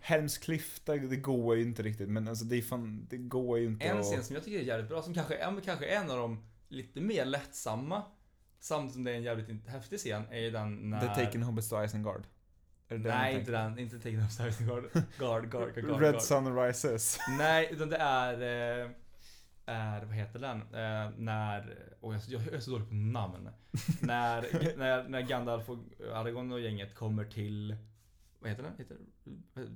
[0.00, 3.66] Helms Cliff, det, går ju inte riktigt, men alltså det är fan, det går ju
[3.66, 6.00] inte en att- scen som jag tycker är jävligt bra, som kanske är, kanske är
[6.00, 8.02] en av de lite mer lättsamma,
[8.60, 11.14] samtidigt som det är en jävligt häftig scen, är ju den när...
[11.14, 12.22] The Taken Hobbits to Isengard.
[12.94, 13.78] Är det Nej, inte den.
[13.78, 14.84] Inte Taken of Stars Guard.
[15.18, 16.00] Guard, guard, guard, guard.
[16.00, 16.22] Red guard.
[16.22, 17.18] Sun Rises.
[17.38, 18.32] Nej, utan det är...
[18.84, 18.90] eh,
[19.66, 20.60] Är, vad heter den?
[20.60, 21.78] Eh, när...
[22.00, 23.48] Åh, jag, är så dålig på namn.
[24.00, 25.78] när, när, när Gandalf och
[26.14, 27.76] Aragorn och gänget kommer till...
[28.38, 28.72] Vad heter den?
[28.78, 28.96] Heter,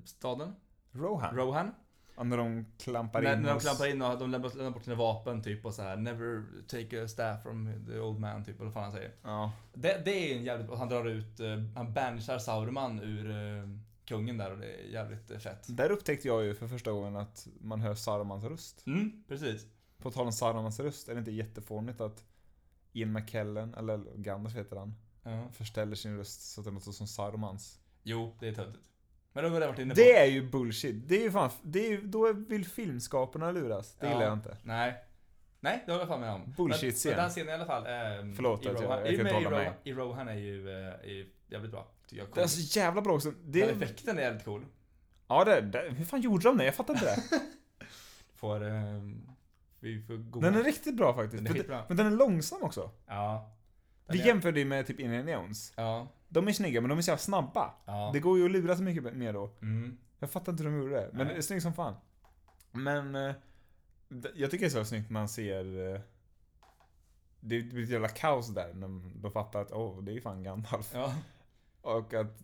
[0.04, 0.52] staden?
[0.92, 1.36] Rohan.
[1.36, 1.74] Rohan?
[2.16, 4.70] Ja, när de klampar När, in när de hos- klampar in och de lämnar, lämnar
[4.70, 8.44] bort sina vapen typ och så här Never take a staff from the old man
[8.44, 9.12] typ, eller vad fan han säger.
[9.22, 9.52] Ja.
[9.74, 13.68] Det, det är en jävligt bra, han drar ut, eh, han banishar Sauron ur eh,
[14.04, 15.66] kungen där och det är jävligt eh, fett.
[15.76, 18.86] Där upptäckte jag ju för första gången att man hör Sarumans röst.
[18.86, 19.66] Mm, precis.
[19.98, 22.24] På tal om Sarumans röst, är det inte jättefånigt att
[22.92, 25.48] Ian McKellen, eller Gandalf heter han, Ja.
[25.52, 27.78] förställer sin röst så att det låter som Sarumans.
[28.02, 28.84] Jo, det är töntigt.
[29.42, 30.00] Men det har varit inne på.
[30.00, 31.08] Det är ju bullshit.
[31.08, 33.94] Det är ju fan, det är ju, då vill filmskaparna luras.
[34.00, 34.12] Det Ja.
[34.12, 34.56] gillar jag inte.
[34.62, 34.94] Nej.
[35.60, 36.54] Nej det håller jag fan med om.
[36.56, 37.10] Bullshit-scen.
[37.10, 37.82] Men, men den scenen i alla fall.
[37.86, 38.74] Eh, Förlåt att jag-
[39.06, 39.72] jag kan inte hålla med.
[39.84, 41.86] I Rohan är ju eh, är jävligt bra.
[42.06, 42.34] Tycker jag.
[42.34, 43.30] Det är så jävla bra också.
[43.44, 44.64] Det, Den effekten är jävligt cool.
[45.28, 46.64] ja, det, det, hur fan gjorde de det?
[46.64, 47.22] Jag fattar inte det.
[48.36, 48.72] Får, eh,
[49.80, 50.50] vi får googla.
[50.50, 51.44] Den är riktigt bra faktiskt.
[51.44, 52.90] Den är men den är långsam också.
[53.06, 53.55] Ja.
[54.08, 55.72] Vi är- jämförde ju med typ Indiana Jones.
[55.76, 56.08] Ja.
[56.28, 57.74] De är snygga, men de är så jävla snabba.
[57.84, 58.10] Ja.
[58.12, 59.50] Det går ju att lura så mycket mer då.
[59.62, 59.96] Mm.
[60.18, 61.08] Jag fattar inte hur de gjorde det.
[61.12, 61.34] Men Nej.
[61.34, 61.94] det är snyggt som fan.
[62.72, 63.34] Men eh,
[64.34, 66.00] jag tycker det är så snyggt man ser eh,
[67.40, 68.88] det blir ett jävla kaos där när
[69.22, 70.90] de fattar att åh, det är fan Gandalf.
[70.94, 71.14] Ja.
[71.80, 72.40] Och att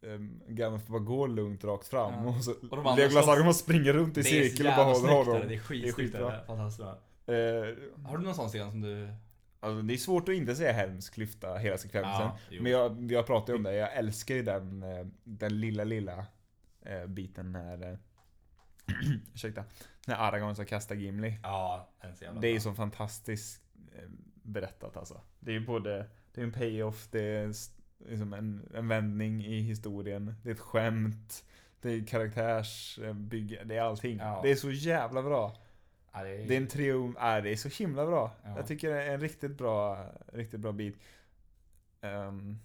[0.00, 2.28] um, Gandalf bara går lugnt rakt fram Ja.
[2.36, 3.28] och så de andra Legolas.
[3.28, 5.48] Aragorn springer runt i så cirkel och bara jävla håller honom.
[5.48, 5.96] Det är skitsnyggt.
[5.96, 6.30] skitbra.
[6.30, 6.90] Det är fantastiskt bra.
[7.34, 7.74] Eh,
[8.06, 9.14] Har du någon sån scen som du...
[9.64, 12.30] alltså, det är svårt att inte säga Helms klyfta hela sekvensen.
[12.50, 12.62] Ja.
[12.62, 16.26] Men jag, jag pratar ju om det, jag älskar ju den, eh, den lilla, lilla
[16.82, 17.90] eh, biten när...
[17.92, 17.98] Eh,
[19.34, 19.64] ursäkta.
[20.06, 21.38] När Aragorn ska kasta Gimli.
[21.42, 21.88] Ja,
[22.40, 23.64] Det är ju så fantastiskt
[24.42, 25.20] berättat alltså.
[25.40, 27.46] Det är ju både, det är en payoff, det är
[28.08, 31.44] liksom en, en vändning i historien, det är ett skämt,
[31.80, 34.18] det är karaktärsbygge, det är allting.
[34.18, 34.40] Ja.
[34.42, 35.56] Det är så jävla bra.
[36.14, 36.48] Ja, det är...
[36.48, 38.32] Det är en triumf, äh, det är så himla bra.
[38.44, 38.56] Ja.
[38.56, 40.98] Jag tycker det är en riktigt bra, riktigt bra bit.
[42.00, 42.58] Ehm,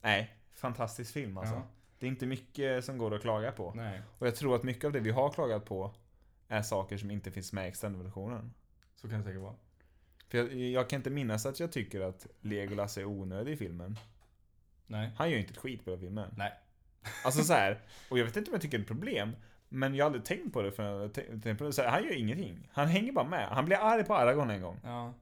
[0.00, 1.54] nej, fantastisk film alltså.
[1.54, 1.66] Ja.
[1.98, 3.72] Det är inte mycket som går att klaga på.
[3.74, 5.94] Nej, Och jag tror att mycket av det vi har klagat på
[6.48, 8.54] är saker som inte finns med i extended-versionen.
[8.94, 9.54] så kan det säkert vara.
[10.28, 13.98] För jag, jag kan inte minnas att jag tycker att Legolas är onödig i filmen.
[14.86, 15.10] Nej.
[15.16, 16.34] Han gör ju inte ett skit på den filmen.
[16.36, 16.52] Nej.
[17.24, 17.80] Alltså så här,
[18.10, 19.36] och jag vet inte om jag tycker det är ett problem.
[19.76, 21.72] Men jag har aldrig tänkt på det för jag tänkt tänkt på det.
[21.72, 22.68] Så här, han gör ingenting.
[22.72, 23.48] Han hänger bara med.
[23.48, 24.80] Han blir arg på Aragorn en gång.
[24.84, 25.12] Ja.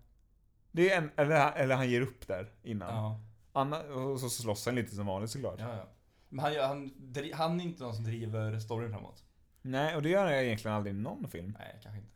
[0.73, 2.95] Det är en, eller, eller han ger upp där innan.
[2.95, 3.21] Ja.
[3.53, 5.57] Anna, och så slåss han lite som vanligt såklart.
[5.59, 5.85] Ja, ja.
[6.29, 9.25] Men han, gör- han, dri- han är inte någon som driver storyn framåt.
[9.63, 11.57] Nej, och det gör jag egentligen aldrig i någon film.
[11.59, 12.13] Nej, kanske inte.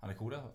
[0.00, 0.52] Han är cool i alla fall.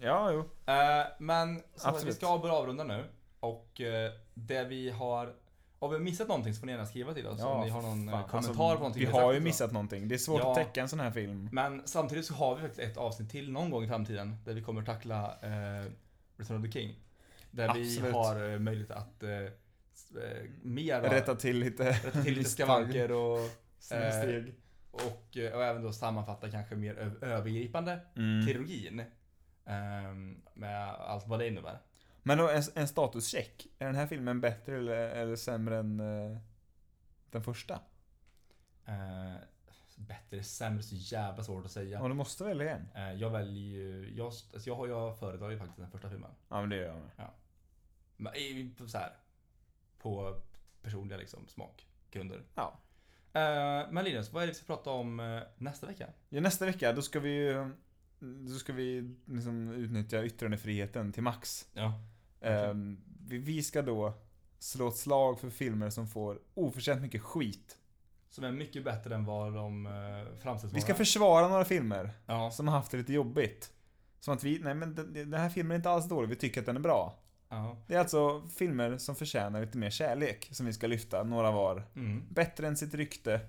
[0.00, 0.38] Ja, jo.
[0.72, 2.16] Eh, men så att vi Absolut.
[2.16, 3.04] ska börja avrunda nu.
[3.40, 5.34] Och eh, det vi har...
[5.82, 7.70] Om vi har missat någonting så får ni gärna skriva till oss Ja, om ni
[7.70, 8.28] har någon eh, fan.
[8.28, 10.08] kommentar Alltså, på någonting Vi vi har ju missat någonting.
[10.08, 10.50] Det är svårt Ja.
[10.50, 11.48] att täcka en sån här film.
[11.52, 14.62] Men samtidigt så har vi faktiskt ett avsnitt till någon gång i framtiden där vi
[14.62, 15.90] kommer tackla eh,
[16.36, 16.94] Return of the King.
[17.50, 18.14] Där vi Absolut.
[18.14, 19.48] har eh, möjlighet att eh, eh,
[20.62, 23.40] mer Rätta till lite rätta till lite skavanker och,
[23.78, 24.54] snedsteg.
[24.90, 28.46] och, eh, och även då sammanfatta kanske mer övergripande Mm.
[28.46, 29.02] trilogin.
[29.66, 31.78] ehm, med allt vad det innebär.
[32.22, 33.66] Men då en, en statuscheck.
[33.78, 36.38] Är den här filmen bättre eller, eller sämre än eh,
[37.30, 37.74] den första?
[38.86, 39.34] Eh,
[39.96, 41.98] bättre, sämre, så jävla svårt att säga.
[42.02, 42.88] Ja, du måste välja en.
[42.94, 46.30] Eh, jag väljer ju, jag, alltså jag, har- jag föredrar ju faktiskt den första filmen.
[46.48, 47.28] Ja, men det gör jag med.
[48.16, 49.12] Men i- så här,
[49.98, 50.40] på
[50.82, 52.42] personliga liksom, smakgrunder.
[52.54, 52.78] Ja.
[53.32, 56.08] Eh, men Linus, vad är det vi ska prata om eh, nästa vecka?
[56.28, 57.70] Ja, nästa vecka, då ska vi ju...
[58.24, 61.68] Då ska vi liksom utnyttja yttrandefriheten till max.
[61.72, 61.92] Ja.
[62.42, 64.12] Ehm, vi, vi ska då
[64.58, 67.78] slå ett slag för filmer som får oförtjänt mycket skit.
[68.28, 69.92] Som är mycket bättre än vad de uh,
[70.42, 70.98] framställs Vi ska vara.
[70.98, 72.50] försvara några filmer Ja.
[72.50, 73.72] som har haft det lite jobbigt.
[74.20, 76.60] Som att vi, nej men den, den här filmen är inte alls dålig, vi tycker
[76.60, 77.18] att den är bra.
[77.48, 77.76] ja.
[77.86, 81.82] Det är alltså filmer som förtjänar lite mer kärlek som vi ska lyfta, några var.
[81.96, 82.24] Mm.
[82.30, 83.40] Bättre än sitt rykte,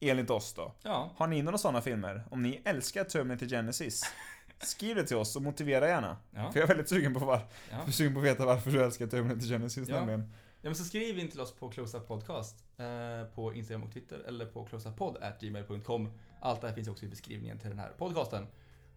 [0.00, 0.72] enligt oss då.
[0.82, 1.10] Ja.
[1.16, 2.24] Har ni några sådana filmer?
[2.30, 4.02] Om ni älskar Terminator Genesis,
[4.60, 6.16] skriv det till oss och motivera gärna.
[6.34, 6.52] Ja.
[6.52, 7.40] För jag är väldigt sugen på, var,
[7.70, 7.92] Ja.
[7.92, 9.96] sugen på att veta varför du älskar Terminator Genesis Ja.
[9.96, 10.20] nämligen.
[10.60, 13.92] ja, men så skriv in till oss på Close Up Podcast eh, på Instagram och
[13.92, 16.10] Twitter eller på closeupppodd.gmail.com.
[16.40, 18.46] Allt det här finns också i beskrivningen till den här podcasten.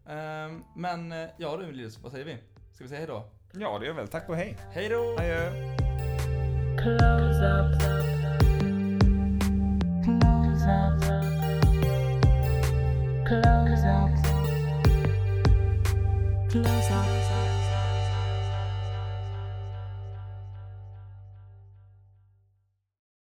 [0.07, 2.37] Ehm, men eh, ja du Linus, vad säger vi?
[2.73, 3.23] Ska vi säga hejdå?
[3.53, 4.07] Ja, det gör väl.
[4.07, 4.57] Tack och hej.
[4.71, 5.15] Hej då!
[5.19, 5.51] Adjö.
[6.81, 7.81] Close up.
[10.03, 11.01] Close up.
[13.27, 14.40] Close up.
[16.51, 17.40] Close closer.